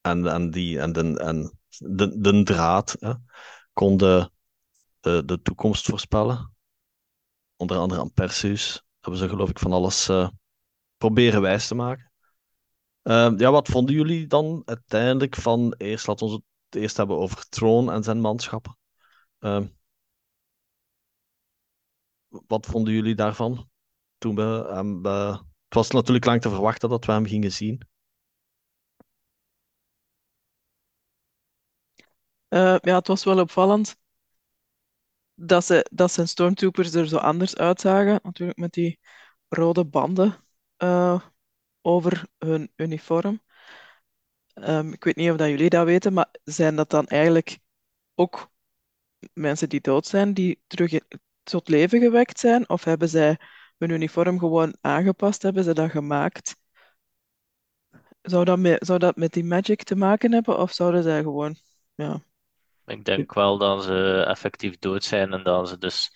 [0.00, 3.12] en, en, die, en, de, en de, de draad hè,
[3.72, 4.32] konden
[5.00, 6.54] de, de toekomst voorspellen.
[7.56, 10.28] Onder andere aan Perseus hebben ze geloof ik van alles uh,
[10.96, 12.12] proberen wijs te maken.
[13.02, 16.32] Uh, ja, wat vonden jullie dan uiteindelijk van, eerst laten we
[16.68, 18.76] het eerst hebben over Troon en zijn manschappen.
[19.40, 19.60] Uh,
[22.28, 23.70] wat vonden jullie daarvan?
[24.18, 27.86] Toen we hem, het was natuurlijk lang te verwachten dat we hem gingen zien.
[32.48, 33.96] Uh, ja, het was wel opvallend
[35.34, 38.20] dat, ze, dat zijn stormtroopers er zo anders uitzagen.
[38.22, 38.98] Natuurlijk met die
[39.48, 40.44] rode banden
[40.78, 41.20] uh,
[41.80, 43.40] over hun uniform.
[44.54, 47.58] Um, ik weet niet of dat jullie dat weten, maar zijn dat dan eigenlijk
[48.14, 48.50] ook
[49.32, 51.00] mensen die dood zijn, die terug
[51.48, 52.68] tot leven gewekt zijn?
[52.68, 53.40] Of hebben zij
[53.78, 55.42] hun uniform gewoon aangepast?
[55.42, 56.56] Hebben ze dat gemaakt?
[58.22, 60.58] Zou dat met, zou dat met die magic te maken hebben?
[60.58, 61.56] Of zouden zij gewoon,
[61.94, 62.22] ja...
[62.86, 66.10] Ik denk wel dat ze effectief dood zijn en dat ze dus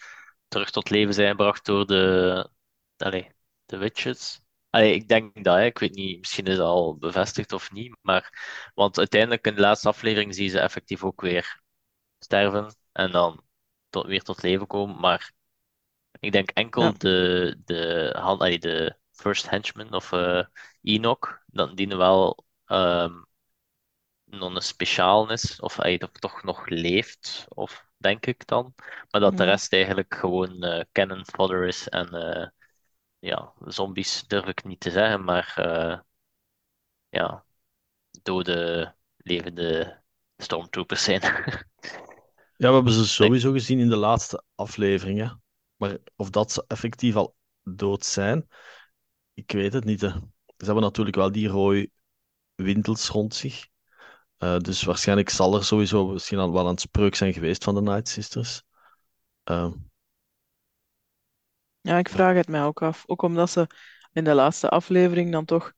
[0.48, 2.48] terug tot leven zijn gebracht door de,
[2.96, 3.26] allez,
[3.66, 4.40] de witches.
[4.70, 8.42] Allee, ik denk dat, ik weet niet, misschien is het al bevestigd of niet, maar
[8.74, 11.60] want uiteindelijk in de laatste aflevering zie je ze effectief ook weer
[12.18, 13.44] sterven en dan
[13.92, 15.32] tot, weer tot leven komen, maar
[16.20, 16.98] ik denk enkel Ja.
[16.98, 20.44] de, de, hand, allee, de first henchman of eh
[20.82, 23.12] Enoch, dan dienen wel ehm
[24.24, 28.74] nog een speciaal is, of hij toch, nog leeft, of denk ik dan.
[29.10, 29.44] Maar dat de Mhm.
[29.44, 32.48] rest eigenlijk gewoon eh cannon fodder is en eh,
[33.18, 35.54] ja, zombies durf ik niet te zeggen, maar
[37.08, 37.44] ja,
[38.22, 40.00] dode, levende
[40.36, 41.20] stormtroopers zijn.
[42.62, 45.42] Ja, we hebben ze sowieso gezien in de laatste afleveringen.
[45.76, 48.48] Maar of dat ze effectief al dood zijn,
[49.34, 50.00] ik weet het niet.
[50.00, 50.08] Hè.
[50.08, 51.90] Ze hebben natuurlijk wel die rode
[52.54, 53.66] wintels rond zich.
[54.38, 57.82] Uh, dus waarschijnlijk zal er sowieso misschien al wel een spreuk zijn geweest van de
[57.82, 58.62] Night Sisters.
[59.50, 59.72] Uh,
[61.80, 63.02] ja, ik vraag het mij ook af.
[63.06, 63.66] Ook omdat ze
[64.12, 65.72] in de laatste aflevering dan toch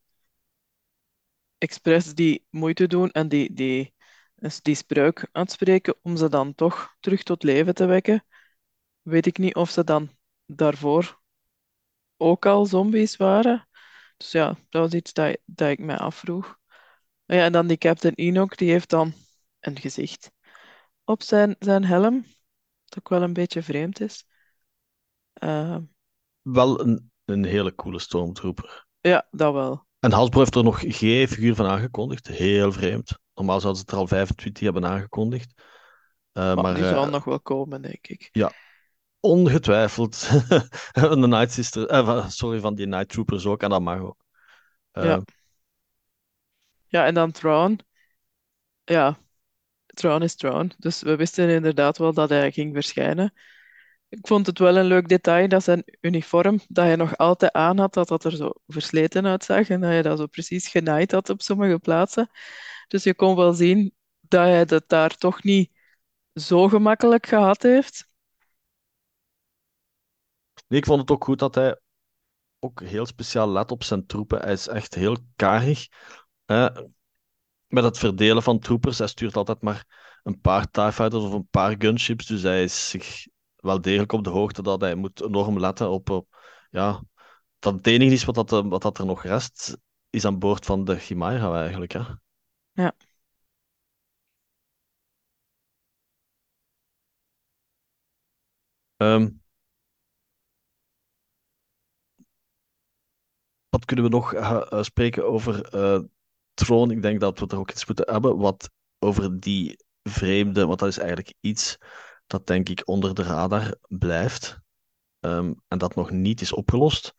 [1.57, 3.94] expres die moeite doen en die, die,
[4.45, 8.25] dus die spreuk uitspreken om ze dan toch terug tot leven te wekken.
[9.01, 10.09] Weet ik niet of ze dan
[10.45, 11.21] daarvoor
[12.17, 13.67] ook al zombies waren.
[14.17, 16.57] Dus ja, dat was iets dat, dat ik mij afvroeg.
[17.25, 19.13] Ja, en dan die Captain Enoch, die heeft dan
[19.59, 20.31] een gezicht
[21.03, 22.25] op zijn, zijn helm.
[22.85, 24.25] Dat ook wel een beetje vreemd is.
[25.43, 25.77] Uh,
[26.41, 28.85] wel een, een hele coole stormtrooper.
[28.99, 29.85] Ja, dat wel.
[29.99, 32.27] En Hasbro heeft er nog geen figuur van aangekondigd.
[32.27, 33.23] Heel vreemd.
[33.35, 35.53] Normaal zouden ze het er al 25 hebben aangekondigd.
[36.33, 38.29] Uh, maar, die uh, zal nog wel komen, denk ik.
[38.31, 38.51] Ja,
[39.19, 40.29] ongetwijfeld.
[40.93, 44.25] de Night Sister, uh, sorry, van die Night Troopers ook, en dat mag ook.
[44.91, 45.21] ja.
[46.87, 47.79] ja, en dan Thrawn.
[48.83, 49.17] Ja,
[49.85, 50.71] Thrawn is Thrawn.
[50.77, 53.33] Dus we wisten inderdaad wel dat hij ging verschijnen.
[54.15, 57.77] Ik vond het wel een leuk detail dat zijn uniform, dat hij nog altijd aan
[57.77, 61.29] had, dat dat er zo versleten uitzag en dat hij dat zo precies genaaid had
[61.29, 62.29] op sommige plaatsen.
[62.87, 65.71] Dus je kon wel zien dat hij het daar toch niet
[66.33, 68.07] zo gemakkelijk gehad heeft.
[70.67, 71.79] Ik vond het ook goed dat hij
[72.59, 74.41] ook heel speciaal let op zijn troepen.
[74.41, 75.87] Hij is echt heel karig.
[77.67, 78.97] met het verdelen van troepers.
[78.97, 79.85] Hij stuurt altijd maar
[80.23, 82.25] een paar TIE Fighters of een paar gunships.
[82.25, 83.33] Dus hij is zich
[83.65, 86.27] wel degelijk op de hoogte dat hij moet enorm letten op, op
[86.69, 87.03] ja,
[87.59, 89.77] dat het enige is wat, dat, eh, wat dat er nog rest,
[90.09, 91.91] is aan boord van de Chimera eigenlijk.
[91.93, 92.01] Hè?
[92.73, 92.93] Ja.
[98.97, 99.41] Um,
[103.69, 106.03] wat kunnen we nog uh, spreken over uh,
[106.53, 106.91] Troon?
[106.91, 108.37] Ik denk dat we er ook iets moeten hebben.
[108.37, 111.77] Wat over die vreemde, want dat is eigenlijk iets
[112.27, 114.59] dat denk ik onder de radar blijft
[115.19, 117.15] um, en dat nog niet is opgelost.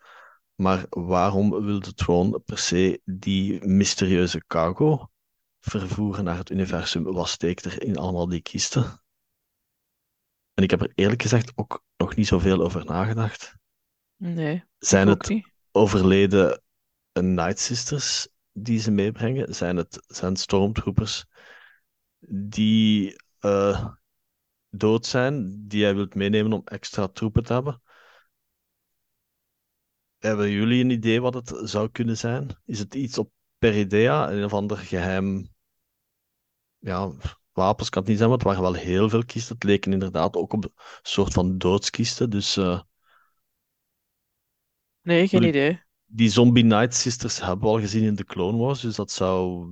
[0.55, 5.11] Maar waarom wil de troon per se die mysterieuze cargo
[5.61, 7.03] vervoeren naar het universum?
[7.03, 9.03] Wat steekt er in allemaal die kisten?
[10.55, 13.55] En ik heb er eerlijk gezegd ook nog niet zoveel over nagedacht.
[14.17, 14.65] Nee.
[14.79, 16.63] Zijn het overleden
[17.13, 19.55] Night Sisters die ze meebrengen?
[19.55, 21.25] Zijn het zijn stormtroopers
[22.29, 23.87] die uh,
[24.77, 27.83] dood zijn, die hij wilt meenemen om extra troepen te hebben.
[30.19, 32.61] Hebben jullie een idee wat het zou kunnen zijn?
[32.65, 35.55] Is het iets op Peridea, een of ander geheim
[36.87, 37.13] ja,
[37.53, 39.55] wapens kan het niet zijn, want het waren wel heel veel kisten.
[39.55, 40.73] Het leken inderdaad ook op een
[41.03, 42.31] soort van doodskisten.
[42.31, 42.81] Dus, uh...
[45.03, 45.85] nee, geen idee.
[46.05, 49.71] Die Zombie Night Sisters hebben we al gezien in de Clone Wars, dus dat zou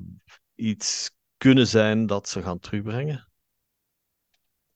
[0.55, 3.29] iets kunnen zijn dat ze gaan terugbrengen.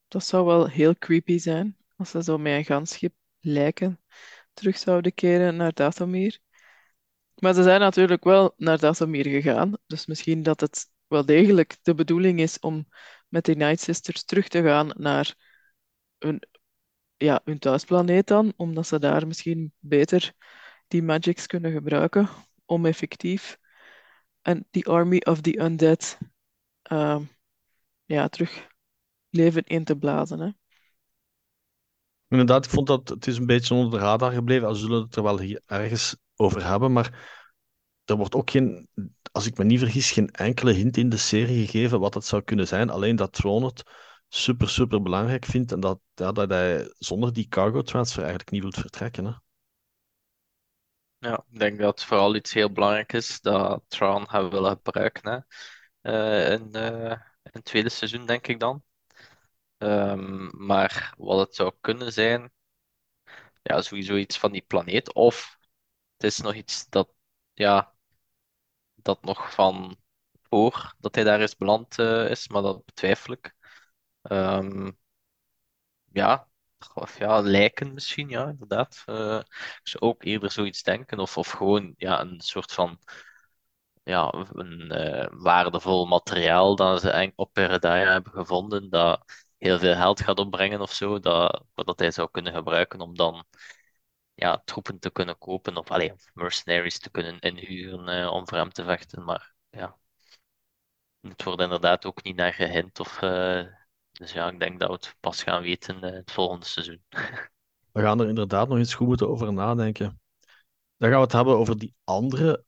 [0.08, 4.00] Dat zou wel heel creepy zijn als ze zo met een gansschip lijken
[4.52, 6.38] terug zouden keren naar Dathomir.
[7.38, 11.94] Maar ze zijn natuurlijk wel naar Dathomir gegaan, dus misschien dat het wel degelijk de
[11.94, 12.88] bedoeling is om
[13.28, 15.34] met die Night Sisters terug te gaan naar
[16.18, 16.42] hun,
[17.16, 20.32] ja, hun thuisplaneet dan, omdat ze daar misschien beter
[20.88, 22.28] die magics kunnen gebruiken
[22.64, 23.58] om effectief
[24.42, 26.18] en die Army of the Undead
[26.92, 27.20] uh,
[28.04, 28.68] ja, terug
[29.30, 30.40] leven in te blazen.
[30.40, 30.50] Hè?
[32.28, 34.68] Inderdaad, ik vond dat het is een beetje onder de radar gebleven.
[34.68, 37.36] We zullen het er wel hier ergens over hebben, maar
[38.04, 38.88] er wordt ook geen,
[39.32, 42.42] als ik me niet vergis, geen enkele hint in de serie gegeven wat het zou
[42.42, 42.90] kunnen zijn.
[42.90, 43.82] Alleen dat Tron het
[44.28, 48.62] super, super belangrijk vindt en dat, ja, dat hij zonder die cargo transfer eigenlijk niet
[48.62, 49.24] wilt vertrekken.
[49.24, 49.32] Hè?
[51.18, 55.30] Ja, ik denk dat het vooral iets heel belangrijk is dat Tron hebben willen gebruiken.
[55.30, 55.38] Hè?
[56.02, 57.10] Uh, in, uh,
[57.42, 58.82] in het tweede seizoen, denk ik dan.
[59.78, 62.52] Um, maar wat het zou kunnen zijn,
[63.62, 65.14] ja, sowieso iets van die planeet.
[65.14, 65.58] Of
[66.16, 67.12] het is nog iets dat,
[67.54, 67.94] ja,
[68.94, 69.96] dat nog van
[70.42, 73.54] voor dat hij daar is beland uh, is, maar dat betwijfel ik.
[74.22, 74.98] Um,
[76.12, 76.48] ja,
[76.94, 79.02] of ja, lijken misschien, ja, inderdaad.
[79.06, 79.38] Uh,
[79.78, 81.18] ik zou ook eerder zoiets denken.
[81.18, 82.98] Of, of gewoon ja, een soort van
[84.02, 88.90] ja, een uh, waardevol materiaal dat ze op Peridaya hebben gevonden.
[88.90, 89.24] Dat
[89.58, 93.44] heel veel geld gaat opbrengen of zo, dat, dat hij zou kunnen gebruiken om dan
[94.34, 98.72] ja, troepen te kunnen kopen of alleen mercenaries te kunnen inhuren uh, om voor hem
[98.72, 99.24] te vechten.
[99.24, 99.98] Maar ja,
[101.20, 103.66] het wordt inderdaad ook niet naar gehint of uh,
[104.12, 107.02] Dus ja, ik denk dat we het pas gaan weten uh, het volgende seizoen.
[107.92, 110.20] We gaan er inderdaad nog eens goed moeten over nadenken.
[110.96, 112.64] Dan gaan we het hebben over die andere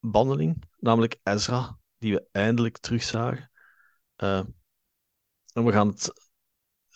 [0.00, 3.50] bandeling, namelijk Ezra, die we eindelijk terugzagen.
[5.52, 6.30] En we gaan het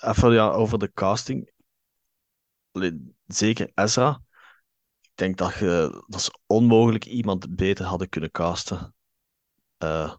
[0.00, 1.52] even ja, over de casting.
[3.26, 4.22] zeker Ezra.
[5.00, 8.94] Ik denk dat, je, dat ze onmogelijk iemand beter hadden kunnen casten.
[9.78, 10.14] Uh,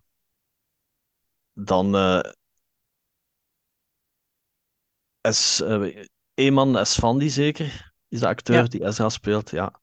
[1.54, 2.20] dan uh,
[5.22, 9.50] S, uh, Eman Esfandi zeker, is de acteur die Ezra speelt.
[9.50, 9.82] Ja.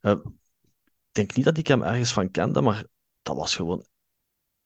[0.00, 2.86] Uh, ik denk niet dat ik hem ergens van kende, maar
[3.22, 3.86] dat was gewoon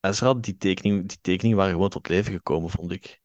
[0.00, 0.34] Ezra.
[0.34, 3.20] Die tekening, die tekening waren gewoon tot leven gekomen, vond ik.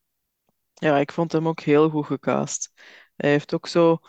[0.82, 2.71] Ja, ik vond hem ook heel goed gecast.
[3.15, 3.99] Hij heeft ook zo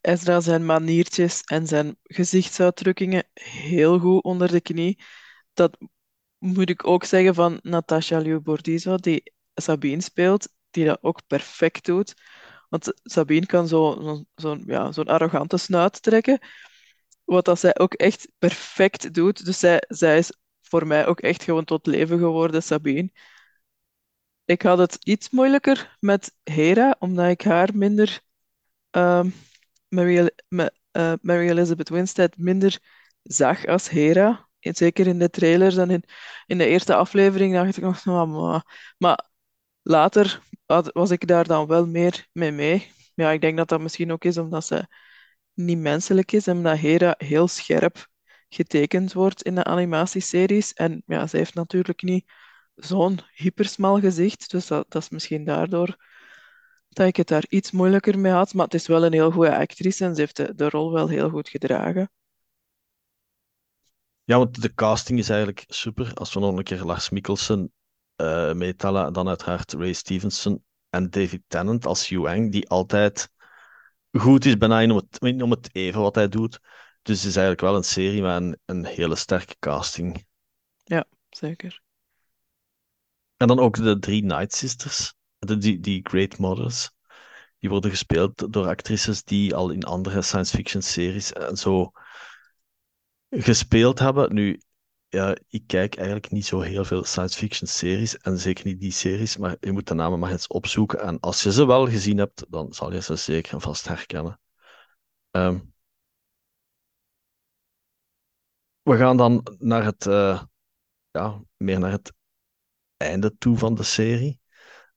[0.00, 4.98] Ezra zijn maniertjes en zijn gezichtsuitdrukkingen heel goed onder de knie.
[5.54, 5.78] Dat
[6.38, 12.14] moet ik ook zeggen van Natasha Liu-Bordizzo, die Sabine speelt, die dat ook perfect doet.
[12.68, 14.24] Want Sabine kan zo'n zo,
[14.56, 16.38] zo ja, zo'n arrogante snuit trekken,
[17.24, 19.44] wat dat zij ook echt perfect doet.
[19.44, 20.32] Dus zij, zij is
[20.62, 23.10] voor mij ook echt gewoon tot leven geworden, Sabine.
[24.44, 28.20] Ik had het iets moeilijker met Hera, omdat ik haar minder,
[29.88, 32.78] Mary, uh, Mary Elizabeth Winstead, minder
[33.22, 34.48] zag als Hera.
[34.60, 36.04] Zeker in de trailers en in,
[36.46, 39.30] in de eerste aflevering dacht ik nog, maar, maar
[39.82, 40.40] later
[40.92, 42.92] was ik daar dan wel meer mee mee.
[43.14, 44.86] Ja, ik denk dat dat misschien ook is omdat ze
[45.54, 48.06] niet menselijk is en omdat Hera heel scherp
[48.48, 50.72] getekend wordt in de animatieseries.
[50.72, 52.30] En ja, ze heeft natuurlijk niet
[52.74, 55.96] zo'n hypersmal gezicht, dus dat, dat is misschien daardoor
[56.88, 58.54] dat ik het daar iets moeilijker mee had.
[58.54, 61.08] Maar het is wel een heel goede actrice en ze heeft de, de rol wel
[61.08, 62.10] heel goed gedragen.
[64.24, 66.14] Ja, want de casting is eigenlijk super.
[66.14, 67.72] Als we nog een keer Lars Mikkelsen
[68.16, 73.30] uh, meetellen, dan uiteraard Ray Stevenson en David Tennant als Yuang, die altijd
[74.18, 76.60] goed is bijna om het, om het even wat hij doet.
[77.02, 80.26] Dus het is eigenlijk wel een serie met een, een hele sterke casting.
[80.84, 81.82] Ja, zeker.
[83.42, 86.90] En dan ook de drie Night Sisters, de, die, die Great Mothers.
[87.58, 91.92] Die worden gespeeld door actrices die al in andere science fiction series en zo
[93.30, 94.34] gespeeld hebben.
[94.34, 94.60] Nu,
[95.08, 98.92] ja, ik kijk eigenlijk niet zo heel veel science fiction series en zeker niet die
[98.92, 101.00] series, maar je moet de namen maar eens opzoeken.
[101.00, 104.40] En als je ze wel gezien hebt, dan zal je ze zeker en vast herkennen.
[105.30, 105.58] Ehm,
[108.82, 110.42] we gaan dan naar het, uh,
[111.10, 112.12] ja, meer naar het
[113.02, 114.40] einde toe van de serie.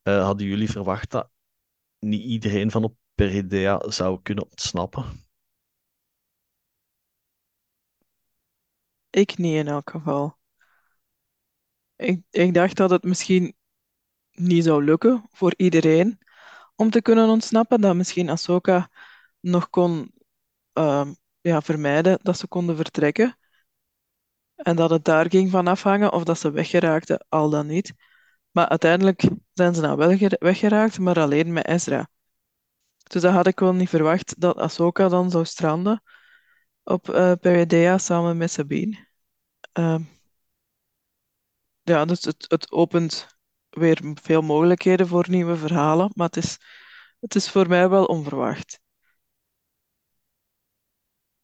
[0.03, 1.29] Uh, hadden jullie verwacht dat
[1.99, 5.23] niet iedereen van op Peridea zou kunnen ontsnappen?
[9.09, 10.37] Ik niet in elk geval.
[11.95, 13.55] Ik, ik dacht dat het misschien
[14.31, 16.19] niet zou lukken voor iedereen
[16.75, 17.81] om te kunnen ontsnappen.
[17.81, 18.89] Dat misschien Ahsoka
[19.39, 20.13] nog kon
[20.73, 23.37] uh, ja, vermijden dat ze konden vertrekken.
[24.55, 27.93] En dat het daar ging van afhangen of dat ze weggeraakten, al dan niet.
[28.51, 32.09] Maar uiteindelijk zijn ze dan wel weggeraakt, maar alleen met Ezra.
[33.03, 36.03] Dus dat had ik wel niet verwacht, dat Ahsoka dan zou stranden
[36.83, 39.07] op uh, Peridea samen met Sabine.
[39.79, 39.99] Uh,
[41.81, 43.27] ja, dus het, het opent
[43.69, 46.57] weer veel mogelijkheden voor nieuwe verhalen, maar het is,
[47.19, 48.79] het is voor mij wel onverwacht.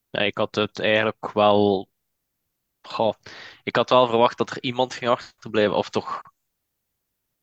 [0.09, 1.90] Ja, ik had het eigenlijk wel.
[2.81, 3.13] Goh,
[3.63, 6.21] ik had wel verwacht dat er iemand ging achterblijven, of toch.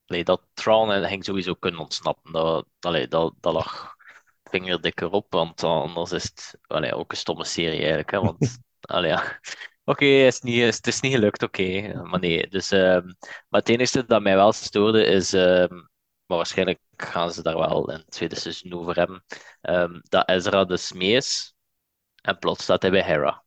[0.06, 2.32] Nee, dat Tron en ging sowieso kunnen ontsnappen.
[2.32, 3.96] Dat, allee, dat, dat lag
[4.50, 8.10] vingerdikker op, want anders is het allee, ook een stomme serie eigenlijk.
[8.10, 9.40] Hè, want allee, ja.
[9.84, 11.92] Oké, het, is niet, het is niet gelukt, oké.
[12.02, 13.16] Maar nee, dus, um,
[13.48, 15.88] maar het enige dat mij wel stoorde is, um,
[16.26, 19.24] maar waarschijnlijk gaan ze daar wel in het tweede seizoen over hebben,
[19.62, 21.54] um, dat Ezra dus mee is
[22.22, 23.44] en plots staat hij bij Hera.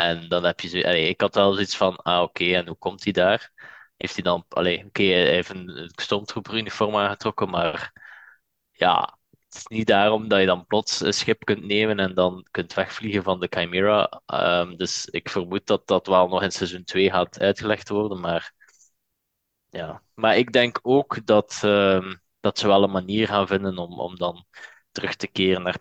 [0.00, 3.04] En dan heb je zo, ik had wel zoiets van, ah oké, en hoe komt
[3.04, 3.52] hij daar?
[3.96, 7.92] Heeft hij dan, oké, hij heeft een stormtrooper-uniform aangetrokken, maar
[8.72, 9.18] ja,
[9.50, 12.74] het is niet daarom dat je dan plots een schip kunt nemen en dan kunt
[12.74, 14.22] wegvliegen van de Chimera.
[14.26, 18.20] Um, dus ik vermoed dat dat wel nog in seizoen 2 gaat uitgelegd worden.
[18.20, 18.52] Maar,
[19.68, 20.02] ja.
[20.14, 24.16] maar ik denk ook dat, um, dat ze wel een manier gaan vinden om, om
[24.16, 24.44] dan
[24.90, 25.78] terug te keren naar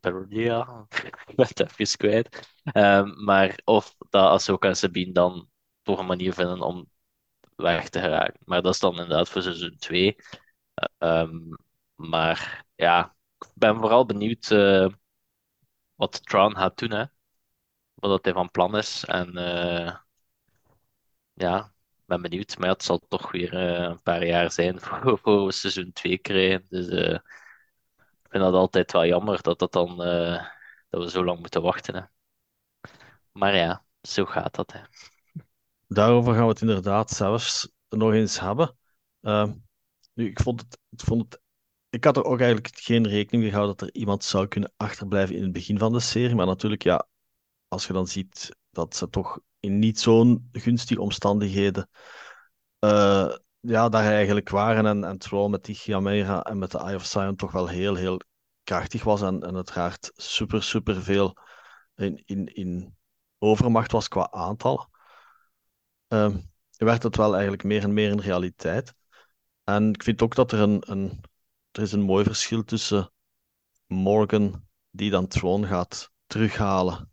[0.00, 0.86] Peridea.
[1.26, 2.54] ik ben het even kwijt.
[2.72, 5.50] Um, maar of dat Ahsoka en Sabine dan
[5.82, 6.90] toch een manier vinden om
[7.56, 8.40] weg te geraken.
[8.44, 10.16] Maar dat is dan inderdaad voor seizoen 2.
[10.98, 11.56] Um,
[11.94, 14.88] maar ja, ik ben vooral benieuwd uh,
[15.94, 17.04] wat Tron gaat doen, hè.
[17.94, 19.04] Wat hij van plan is.
[19.04, 19.96] En uh,
[21.34, 21.72] ja,
[22.06, 22.58] ben benieuwd.
[22.58, 25.92] Maar ja, het zal toch weer eh, een paar jaar zijn voor, voor we seizoen
[25.92, 26.66] 2 krijgen.
[26.68, 27.18] Dus eh,
[28.36, 30.46] vind dat altijd wel jammer dat, dat, dan, eh,
[30.88, 31.94] dat we zo lang moeten wachten.
[31.94, 32.02] Hè.
[33.32, 34.72] Maar ja, zo gaat dat.
[34.72, 34.80] Hè.
[35.86, 38.76] Daarover gaan we het inderdaad zelfs nog eens hebben.
[39.20, 39.52] Ehm,
[40.12, 41.40] nu, ik vond het, ik vond het,
[41.88, 45.36] ik had er ook eigenlijk geen rekening mee gehouden dat er iemand zou kunnen achterblijven
[45.36, 46.34] in het begin van de serie.
[46.34, 47.08] Maar natuurlijk, ja,
[47.68, 51.88] als je dan ziet dat ze toch in niet zo'n gunstige omstandigheden
[52.78, 54.86] eh, ja, daar eigenlijk waren.
[54.86, 57.94] En, en terwijl met die Chiamera en met de Eye of Sion toch wel heel,
[57.94, 58.20] heel
[58.64, 59.22] krachtig was.
[59.22, 61.36] En, en uiteraard super, super veel
[61.94, 62.96] in, in, in
[63.38, 64.88] overmacht was qua aantal.
[66.08, 66.34] Uh,
[66.76, 68.94] werd het wel eigenlijk meer en meer een realiteit.
[69.64, 71.20] En ik vind ook dat er een, een,
[71.70, 73.12] er is een mooi verschil tussen
[73.86, 77.12] Morgan, die dan Throne gaat terughalen.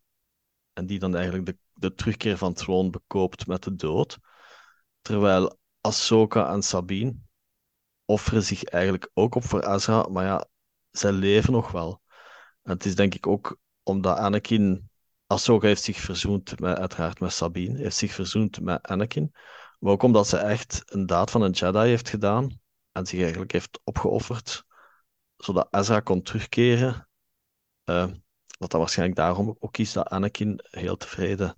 [0.73, 4.17] En die dan eigenlijk de, de terugkeer van Throne bekoopt met de dood.
[5.01, 7.15] Terwijl Ahsoka en Sabine
[8.05, 10.47] offeren zich eigenlijk ook op voor Ezra, maar ja,
[10.91, 12.01] zij leven nog wel.
[12.61, 14.89] En het is denk ik ook omdat Anakin...
[15.27, 19.35] Ahsoka heeft zich verzoend met, uiteraard met Sabine, heeft zich verzoend met Anakin.
[19.79, 22.59] Maar ook omdat ze echt een daad van een Jedi heeft gedaan
[22.91, 24.65] en zich eigenlijk heeft opgeofferd,
[25.37, 27.07] zodat Ezra kon terugkeren.
[27.85, 28.07] Uh,
[28.57, 31.57] dat dat waarschijnlijk daarom ook is dat Anakin heel tevreden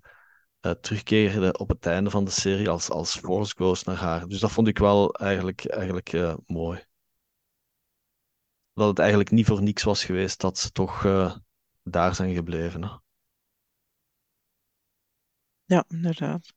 [0.66, 4.28] uh, terugkeerde op het einde van de serie als, als Force Ghost naar haar.
[4.28, 6.84] Dus dat vond ik wel eigenlijk, eigenlijk uh, mooi.
[8.74, 11.36] Dat het eigenlijk niet voor niks was geweest dat ze toch uh,
[11.84, 12.84] daar zijn gebleven.
[12.84, 12.89] Hè?
[15.66, 16.53] Ja, inderdaad.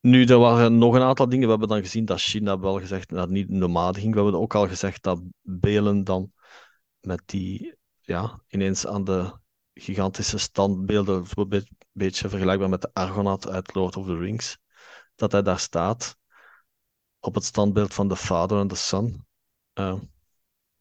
[0.00, 1.44] Nu, er waren nog een aantal dingen.
[1.44, 4.14] We hebben dan gezien dat China wel gezegd dat niet nomade ging.
[4.14, 6.32] We hebben ook al gezegd dat Belen dan
[7.00, 9.38] met die, ja, ineens aan de
[9.78, 14.58] gigantische standbeelden, een beetje vergelijkbaar met de Argonaut uit Lord of the Rings,
[15.14, 16.16] dat hij daar staat
[17.20, 19.26] op het standbeeld van de Father en de Son.
[19.74, 19.94] Uh,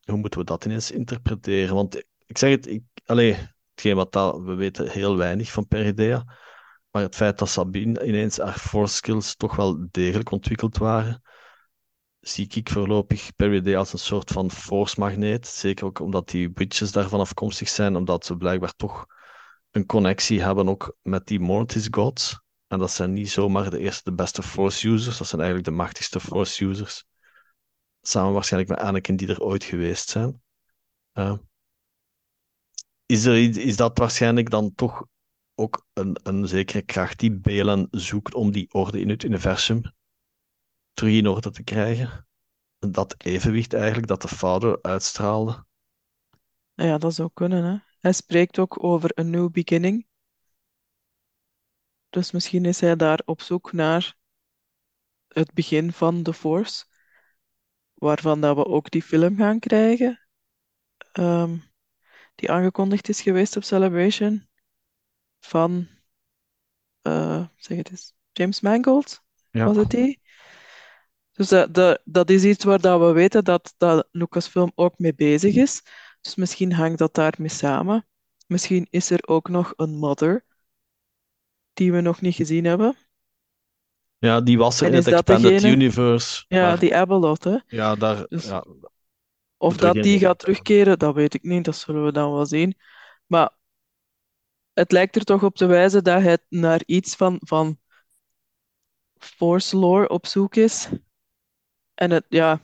[0.03, 1.75] hoe moeten we dat ineens interpreteren?
[1.75, 6.23] Want ik zeg het, ik, allee, hetgeen wat dat, we weten heel weinig van Peridea,
[6.91, 11.21] maar het feit dat Sabine ineens haar force skills toch wel degelijk ontwikkeld waren,
[12.27, 15.47] zie ik voorlopig Peridea als een soort van force magneet.
[15.47, 19.05] Zeker ook omdat die witches daarvan afkomstig zijn, omdat ze blijkbaar toch
[19.71, 22.39] een connectie hebben ook met die Mortis gods.
[22.67, 25.75] En dat zijn niet zomaar de eerste, de beste force users, dat zijn eigenlijk de
[25.75, 27.05] machtigste force users.
[28.01, 30.41] Samen waarschijnlijk met Anakin die er ooit geweest zijn.
[31.13, 31.37] Uh,
[33.05, 35.05] is, er, is dat waarschijnlijk dan toch
[35.55, 39.81] ook een, een zekere kracht die Belen zoekt om die orde in het universum
[40.95, 42.27] terug in orde te krijgen?
[42.79, 45.65] Dat evenwicht eigenlijk dat de vader uitstraalde?
[46.73, 47.63] Ja, dat zou kunnen.
[47.63, 47.77] Hè?
[47.99, 50.07] Hij spreekt ook over een new beginning.
[52.09, 54.15] Dus misschien is hij daar op zoek naar
[55.27, 56.85] het begin van The Force,
[57.93, 60.27] waarvan dat we ook die film gaan krijgen,
[61.13, 61.63] um,
[62.35, 64.47] die aangekondigd is geweest op Celebration,
[65.39, 65.87] van,
[67.01, 69.65] uh, zeg het eens, James Mangold, ja.
[69.65, 70.21] was het die?
[71.35, 75.15] Dus dat, dat, dat is iets waar dat we weten dat, dat Lucasfilm ook mee
[75.15, 75.81] bezig is.
[76.21, 78.07] Dus misschien hangt dat daarmee samen.
[78.47, 80.45] Misschien is er ook nog een mother
[81.73, 82.97] die we nog niet gezien hebben.
[84.17, 85.73] Ja, die was er in het Expanded degene...
[85.73, 86.45] Universe.
[86.47, 86.79] Ja, maar...
[86.79, 87.57] die Abeloth, hè.
[87.67, 88.25] Ja, daar...
[88.27, 88.45] Dus...
[88.45, 88.65] Ja,
[89.57, 91.65] of dat die gaat terugkeren, dat weet ik niet.
[91.65, 92.77] Dat zullen we dan wel zien.
[93.25, 93.51] Maar
[94.73, 97.79] het lijkt er toch op te wijzen dat hij naar iets van, van
[99.17, 100.89] Force lore op zoek is.
[101.95, 102.59] En het, ja,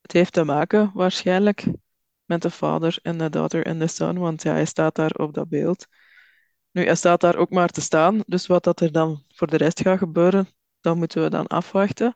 [0.00, 1.66] het heeft te maken waarschijnlijk
[2.24, 5.34] met de vader en de daughter en de son, want ja, hij staat daar op
[5.34, 5.86] dat beeld.
[6.70, 9.56] Nu, hij staat daar ook maar te staan, dus wat dat er dan voor de
[9.56, 10.48] rest gaat gebeuren,
[10.80, 12.14] dat moeten we dan afwachten.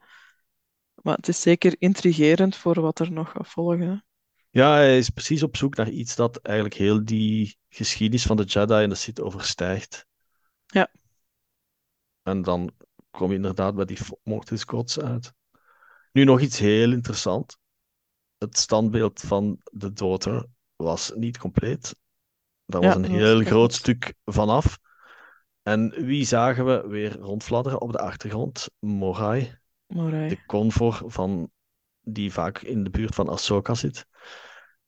[1.03, 4.05] Maar het is zeker intrigerend voor wat er nog gaat volgen.
[4.51, 8.45] Ja, hij is precies op zoek naar iets dat eigenlijk heel die geschiedenis van de
[8.45, 10.07] Jedi en de Sith overstijgt.
[10.67, 10.91] Ja.
[12.23, 12.71] En dan
[13.11, 15.33] kom je inderdaad bij die Mortis Gods uit.
[16.13, 17.59] Nu nog iets heel interessant.
[18.39, 20.47] Het standbeeld van de daughter
[20.77, 21.95] was niet compleet.
[22.65, 24.79] Daar was een heel groot stuk vanaf.
[25.63, 28.71] En wie zagen we weer rondfladderen op de achtergrond?
[28.79, 30.29] Morai, Morai.
[30.29, 31.51] de convor van,
[32.01, 34.07] die vaak in de buurt van Ahsoka zit.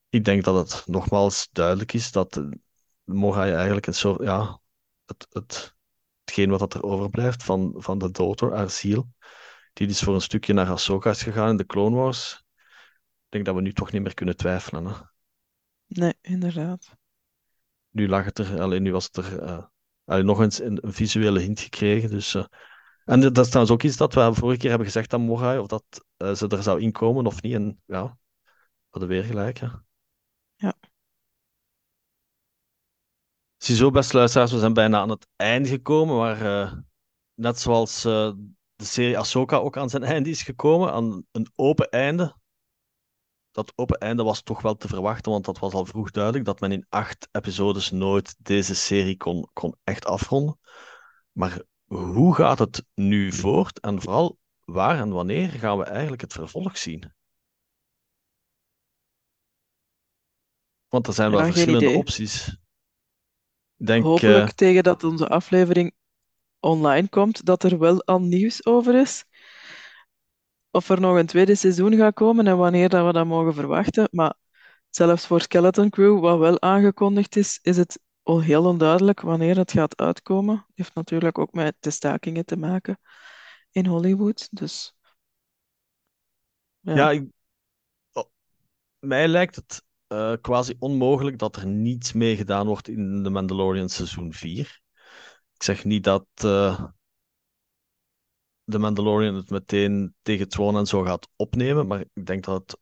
[0.09, 2.45] Ik denk dat het nogmaals duidelijk is dat eh,
[3.05, 4.61] Morai eigenlijk een soort, ja,
[5.05, 5.75] het, het,
[6.25, 9.09] hetgeen wat dat er overblijft van, van de daughter, haar ziel,
[9.73, 12.45] die dus voor een stukje naar Ahsoka is gegaan in de Clone Wars.
[13.25, 14.87] Ik denk dat we nu toch niet meer kunnen twijfelen.
[14.87, 14.95] Hè?
[15.87, 16.97] Nee, inderdaad.
[17.91, 19.43] Nu lag het er, alleen nu was het er,
[20.05, 22.11] eh, nog eens een, een visuele hint gekregen.
[22.11, 22.45] Dus eh,
[23.05, 25.67] En dat is trouwens ook iets dat we vorige keer hebben gezegd aan Morai, of
[25.67, 25.85] dat
[26.19, 27.55] uh, ze er zou inkomen of niet.
[27.55, 29.59] En ja, we hadden weer gelijk.
[29.59, 29.69] Hè.
[30.55, 30.75] Ja.
[33.57, 36.83] Ziezo, beste luisteraars, we zijn bijna aan het einde gekomen, maar
[37.35, 38.05] net zoals
[38.83, 42.37] de serie Ahsoka ook aan zijn einde is gekomen, aan een open einde.
[43.51, 46.61] Dat open einde was toch wel te verwachten, want dat was al vroeg duidelijk dat
[46.61, 50.59] men in acht episodes nooit deze serie kon, kon echt afronden.
[51.33, 56.33] Maar hoe gaat het nu voort en vooral waar en wanneer gaan we eigenlijk het
[56.33, 57.13] vervolg zien?
[60.89, 61.97] Want er zijn wel verschillende idee.
[61.97, 62.57] opties.
[63.77, 65.95] Denk, Hopelijk eh, tegen dat onze aflevering
[66.63, 69.25] online komt, dat er wel al nieuws over is.
[70.71, 74.09] Of er nog een tweede seizoen gaat komen en wanneer dat we dat mogen verwachten.
[74.11, 74.35] Maar
[74.91, 79.73] zelfs voor Skeleton Crew, wat wel aangekondigd is, is het al heel onduidelijk wanneer het
[79.73, 80.55] gaat uitkomen.
[80.57, 82.99] Het heeft natuurlijk ook met de stakingen te maken
[83.73, 84.49] in Hollywood.
[84.51, 84.95] Dus
[86.93, 87.31] ja, ik-
[88.13, 88.25] oh,
[89.01, 93.91] mij lijkt het eh, quasi onmogelijk dat er niets mee gedaan wordt in The Mandalorian
[93.91, 94.82] seizoen 4.
[95.63, 96.85] Ik zeg niet dat eh
[98.65, 102.81] The Mandalorian het meteen tegen Throne en zo gaat opnemen, maar ik denk dat, het,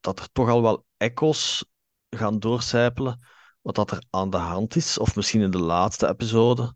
[0.00, 1.64] dat er toch al wel echo's
[2.10, 3.26] gaan doorcijpelen
[3.60, 6.74] wat dat er aan de hand is, of misschien in de laatste episode, of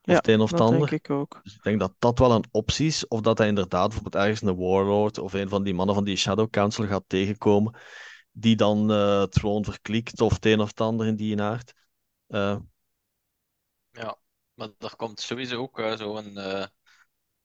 [0.00, 1.40] ja, het een of dat denk ik ook.
[1.42, 4.42] Dus ik denk dat dat wel een optie is, of dat hij inderdaad bijvoorbeeld ergens
[4.42, 7.78] een warlord of een van die mannen van die Shadow Council gaat tegenkomen,
[8.32, 11.74] die dan eh Throne verklikt of het een of het ander in die aard.
[12.26, 12.60] Eh, Ja,
[14.60, 16.66] maar er komt sowieso ook eh, zo'n eh,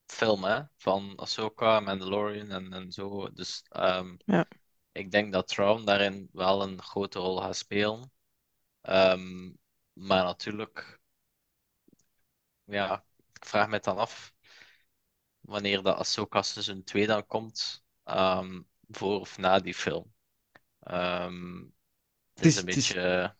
[0.07, 3.33] film hè, van Ahsoka, Mandalorian en, en zo.
[3.33, 4.45] Dus ehm, Ja,
[4.91, 8.11] ik denk dat Thrawn daarin wel een grote rol gaat spelen.
[8.81, 9.51] Ehm,
[9.93, 11.01] maar natuurlijk,
[12.65, 14.33] ja, ik vraag me dan af
[15.41, 20.13] wanneer dat Ahsoka seizoen 2 dan komt, ehm, voor of na die film.
[20.79, 21.59] Ehm,
[22.35, 23.35] het het is is, een is, beetje,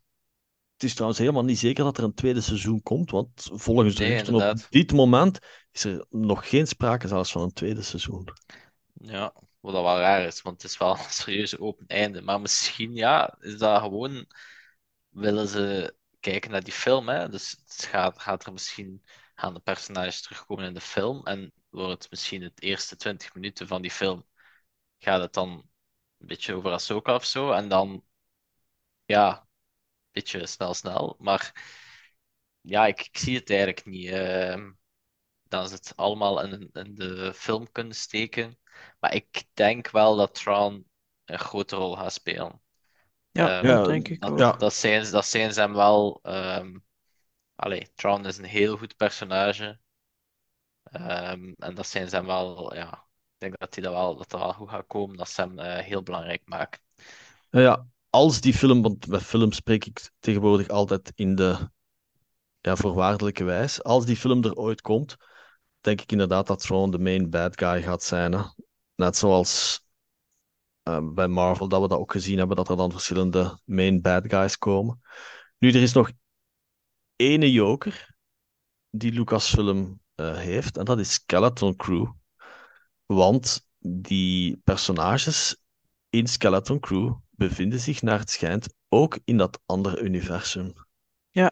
[0.76, 4.04] het is trouwens helemaal niet zeker dat er een tweede seizoen komt, want volgens de
[4.04, 5.40] nee, geruchten op dit moment
[5.72, 8.28] is er nog geen sprake zelfs van een tweede seizoen.
[8.94, 12.22] Ja, wat dat wel raar is, want het is wel een serieuze open einde.
[12.22, 14.28] Maar misschien, ja, is dat gewoon,
[15.10, 17.30] willen ze kijken naar die film, hè?
[17.30, 19.04] Dus het gaat, gaat er misschien,
[19.36, 23.68] gaan de personages terugkomen in de film en wordt het misschien het eerste 20 minuten
[23.68, 24.26] van die film,
[25.00, 25.50] gaat het dan
[26.18, 28.04] een beetje over Ahsoka of zo, en dan,
[29.06, 29.45] ja,
[30.16, 31.16] beetje snel snel.
[31.20, 31.54] Maar
[32.62, 34.10] ja, ik, ik zie het eigenlijk niet.
[34.10, 34.72] ehm
[35.50, 38.60] dat ze het allemaal in, in de film kunnen steken.
[39.00, 40.90] Maar ik denk wel dat Tron
[41.26, 42.62] een grote rol gaat spelen.
[43.32, 46.20] ja, Ehm, Ja, dat denk ik dat, ja, dat zijn, dat zijn ze hem wel.
[46.24, 46.78] ehm
[47.56, 49.80] allee, Tron is een heel goed personage.
[50.84, 52.76] Ehm, en dat zijn ze hem wel.
[52.76, 55.18] Ja, ik denk dat hij dat wel, dat dat wel goed gaat komen.
[55.18, 56.80] Dat ze hem eh, heel belangrijk maken.
[57.52, 57.86] Ja,
[58.16, 61.70] als die film, want bij film spreek ik tegenwoordig altijd in de
[62.62, 65.16] ja, voorwaardelijke wijs, als die film er ooit komt,
[65.80, 68.54] denk ik inderdaad dat Thrawn de main bad guy gaat zijn.
[68.96, 69.82] Net zoals
[70.84, 74.24] eh, bij Marvel, dat we dat ook gezien hebben, dat er dan verschillende main bad
[74.28, 75.02] guys komen.
[75.58, 76.12] Nu, er is nog
[77.16, 78.16] ene joker
[78.90, 82.12] die Lucasfilm eh heeft, en dat is Skeleton Crew.
[83.06, 85.58] Want die personages
[86.10, 90.74] in Skeleton Crew bevinden zich naar het schijnt ook in dat andere universum.
[91.30, 91.52] Ja,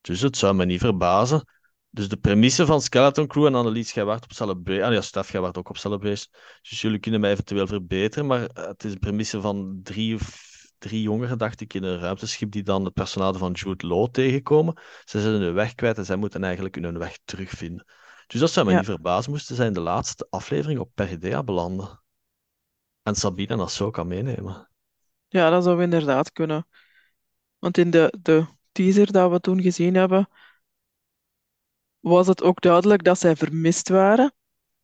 [0.00, 1.44] Dus het zou me niet verbazen.
[1.90, 4.86] Dus de premisse van Skeleton Crew en Annelies, jij op Celebration.
[4.86, 6.34] Ah ja, Stef, jij ook op Celebration.
[6.62, 8.26] Dus jullie kunnen mij eventueel verbeteren.
[8.26, 11.98] Maar eh, het is een premisse van drie, of drie jongeren, dacht ik, in een
[11.98, 14.80] ruimteschip die dan het personage van Jude Law tegenkomen.
[15.04, 17.86] Ze zijn hun weg kwijt en zij moeten eigenlijk hun weg terugvinden.
[18.26, 21.42] Dus dat zou me ja, niet verbazen, moesten zij in de laatste aflevering op Perdea
[21.42, 22.02] belanden.
[23.02, 24.71] En Sabine en Ahsoka meenemen.
[25.32, 26.66] Ja, dat zou inderdaad kunnen.
[27.58, 30.28] Want in de, de teaser dat we toen gezien hebben,
[32.00, 34.34] was het ook duidelijk dat zij vermist waren.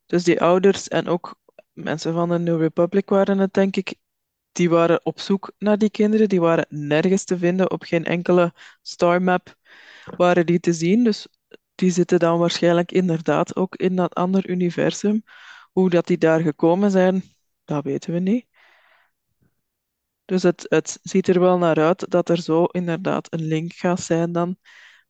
[0.06, 1.34] Dus die ouders en ook
[1.72, 3.94] mensen van de New Republic waren het, denk ik,
[4.52, 6.28] die waren op zoek naar die kinderen.
[6.28, 8.52] Die waren nergens te vinden, op geen enkele
[8.82, 9.56] star map
[10.16, 11.04] waren die te zien.
[11.04, 11.26] Dus
[11.74, 15.22] die zitten dan waarschijnlijk inderdaad ook in dat ander universum.
[15.72, 17.22] Hoe dat die daar gekomen zijn,
[17.64, 18.47] dat weten we niet.
[20.28, 24.00] Dus het, het ziet er wel naar uit dat er zo inderdaad een link gaat
[24.00, 24.56] zijn dan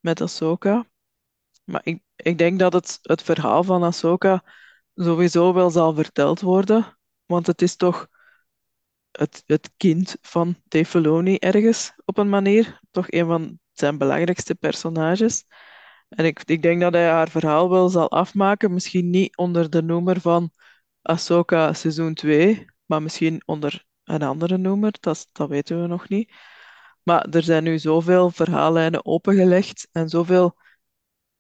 [0.01, 0.87] met Ahsoka.
[1.65, 4.45] Maar ik, ik denk dat het, het verhaal van Ahsoka
[4.95, 6.99] sowieso wel zal verteld worden.
[7.27, 8.09] Want het is toch
[9.11, 12.81] het, het kind van Filoni ergens op een manier.
[12.91, 15.45] Toch een van zijn belangrijkste personages.
[16.09, 18.73] En ik, ik denk dat hij haar verhaal wel zal afmaken.
[18.73, 20.51] Misschien niet onder de noemer van
[21.03, 24.95] Ahsoka seizoen 2, maar misschien onder een andere noemer.
[25.01, 26.33] Dat, dat weten we nog niet.
[27.03, 30.57] Maar er zijn nu zoveel verhaallijnen opengelegd en zoveel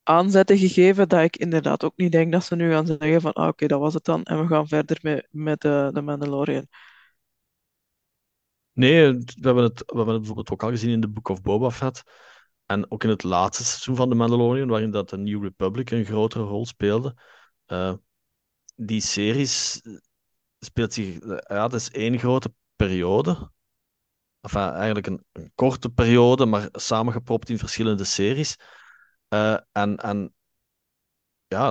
[0.02, 3.48] aanzetten gegeven dat ik inderdaad ook niet denk dat ze nu gaan zeggen van ah,
[3.48, 6.66] oké, dat was het dan en we gaan verder met, met de, de Mandalorian.
[8.72, 11.42] Nee, we hebben, het, we hebben het bijvoorbeeld ook al gezien in de Book of
[11.42, 12.02] Boba Fett.
[12.66, 16.04] En ook in het laatste seizoen van The Mandalorian, waarin dat de New Republic een
[16.04, 17.14] grotere rol speelde.
[17.66, 17.94] Uh,
[18.76, 19.80] die series
[20.60, 21.18] speelt zich...
[21.48, 23.50] Ja, dat is één grote periode.
[24.40, 28.56] Enfin, eigenlijk een, een korte periode, maar samengepropt in verschillende series.
[29.28, 30.34] Uh, en, en
[31.46, 31.66] ja,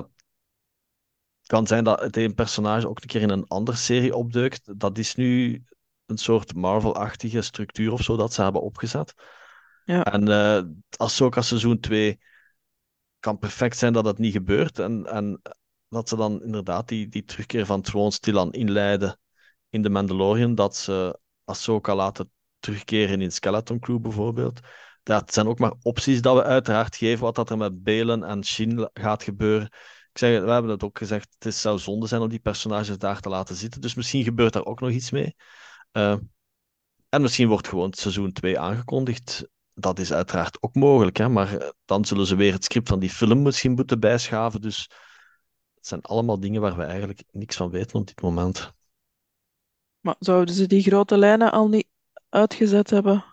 [1.40, 4.80] het kan zijn dat het een personage ook een keer in een andere serie opduikt.
[4.80, 5.64] Dat is nu
[6.06, 9.14] een soort Marvel-achtige structuur of zo dat ze hebben opgezet.
[9.86, 10.04] Ja.
[10.04, 10.62] En uh,
[10.98, 12.20] Ahsoka seizoen 2
[13.20, 14.80] kan perfect zijn dat dat niet gebeurt.
[14.80, 15.42] En, en
[15.90, 19.20] dat ze dan inderdaad die, die terugkeer van Thrawn stilaan inleiden
[19.70, 20.56] in The Mandalorian.
[20.56, 24.60] Dat ze Ahsoka laten terugkeren in Skeleton Crew bijvoorbeeld.
[25.04, 27.24] Dat zijn ook maar opties dat we uiteraard geven.
[27.24, 29.66] Wat dat er met Belen en Shin gaat gebeuren.
[30.12, 33.20] Ik zeg, we hebben het ook gezegd, het zou zonde zijn om die personages daar
[33.20, 33.82] te laten zitten.
[33.82, 35.36] Dus misschien gebeurt daar ook nog iets mee.
[35.92, 36.16] Uh,
[37.10, 39.48] en misschien wordt gewoon seizoen 2 aangekondigd.
[39.74, 41.30] Dat is uiteraard ook mogelijk, hè?
[41.30, 44.62] maar eh, dan zullen ze weer het script van die film misschien moeten bijschaven.
[44.62, 44.90] Dus
[45.90, 48.74] het zijn allemaal dingen waar we eigenlijk niks van weten op dit moment.
[50.00, 51.88] Maar zouden ze die grote lijnen al niet
[52.30, 53.26] uitgezet hebben?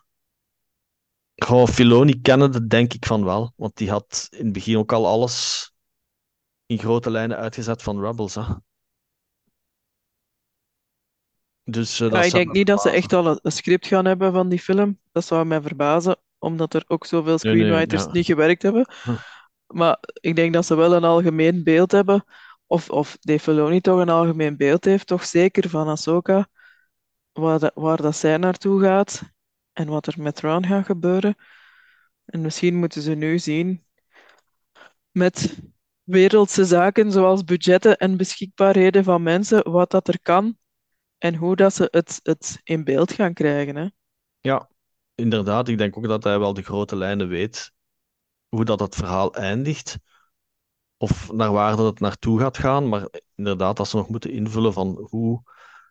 [1.35, 4.93] Goh, Filoni kennen het denk ik van wel, want die had in het begin ook
[4.93, 5.73] al alles
[6.67, 8.35] in grote lijnen uitgezet van Rebels.
[8.35, 8.43] Hè?
[11.65, 14.49] Dus, uh, ja, ik denk niet dat ze echt al een, script gaan hebben van
[14.49, 14.99] die film.
[15.13, 18.13] Dat zou mij verbazen, omdat er ook zoveel screenwriters nee, nee, ja.
[18.13, 18.87] niet gewerkt hebben.
[19.67, 22.25] Maar ik denk dat ze wel een algemeen beeld hebben,
[22.67, 26.49] of, of Dave Filoni toch een algemeen beeld heeft, toch zeker van Ahsoka,
[27.33, 29.23] waar, waar dat zij naartoe gaat
[29.73, 31.35] en wat er met Ron gaat gebeuren.
[32.25, 33.85] En misschien moeten ze nu zien
[35.11, 35.59] met
[36.03, 40.59] wereldse zaken zoals budgetten en beschikbaarheden van mensen, wat dat er kan
[41.19, 43.77] en hoe dat ze het, het in beeld gaan krijgen.
[43.77, 43.89] Hè?
[44.41, 44.71] Ja,
[45.15, 45.69] inderdaad.
[45.69, 47.73] Ik denk ook dat hij wel de grote lijnen weet
[48.49, 49.99] hoe dat het verhaal eindigt.
[51.05, 52.89] Of naar waar dat het naartoe gaat gaan.
[52.89, 55.43] Maar inderdaad, dat ze nog moeten invullen van hoe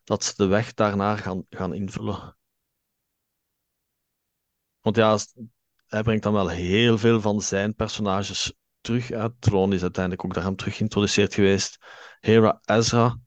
[0.03, 2.38] dat ze de weg daarnaar gaan, gaan invullen.
[4.81, 5.18] Want ja,
[5.88, 9.11] hij brengt dan wel heel veel van zijn personages terug.
[9.11, 11.77] Uit Tron is uiteindelijk ook daar hem terug geïntroduceerd geweest.
[12.19, 13.19] Hera, Ezra,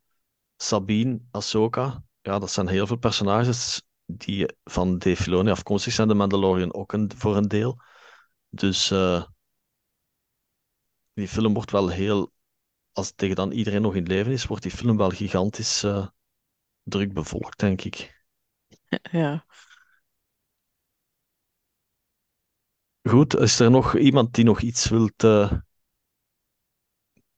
[0.57, 2.03] Sabine, Ahsoka.
[2.21, 6.09] Ja, dat zijn heel veel personages die van Dave Filoni afkomstig zijn.
[6.09, 7.81] De Mandalorian ook een, voor een deel.
[8.49, 9.23] Dus uh,
[11.17, 12.33] die film wordt wel heel...
[12.93, 16.09] Als tegen dan iedereen nog in leven is, wordt die film wel gigantisch uh,
[16.83, 18.25] druk bevolkt, denk ik.
[19.11, 19.47] Ja.
[23.03, 25.53] Goed, is er nog iemand die nog iets wilt uh,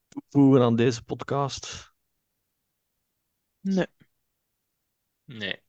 [0.09, 1.92] toevoegen aan deze podcast?
[3.60, 3.86] Nee.
[5.24, 5.62] Nee.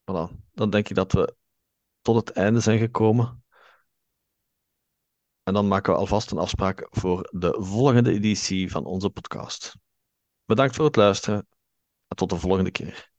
[0.00, 0.36] Voilà.
[0.52, 1.36] Dan denk ik dat we
[2.00, 3.44] tot het einde zijn gekomen.
[5.48, 9.76] En dan maken we alvast een afspraak voor de volgende editie van onze podcast.
[10.44, 11.46] Bedankt voor het luisteren
[12.08, 13.10] en tot de volgende keer.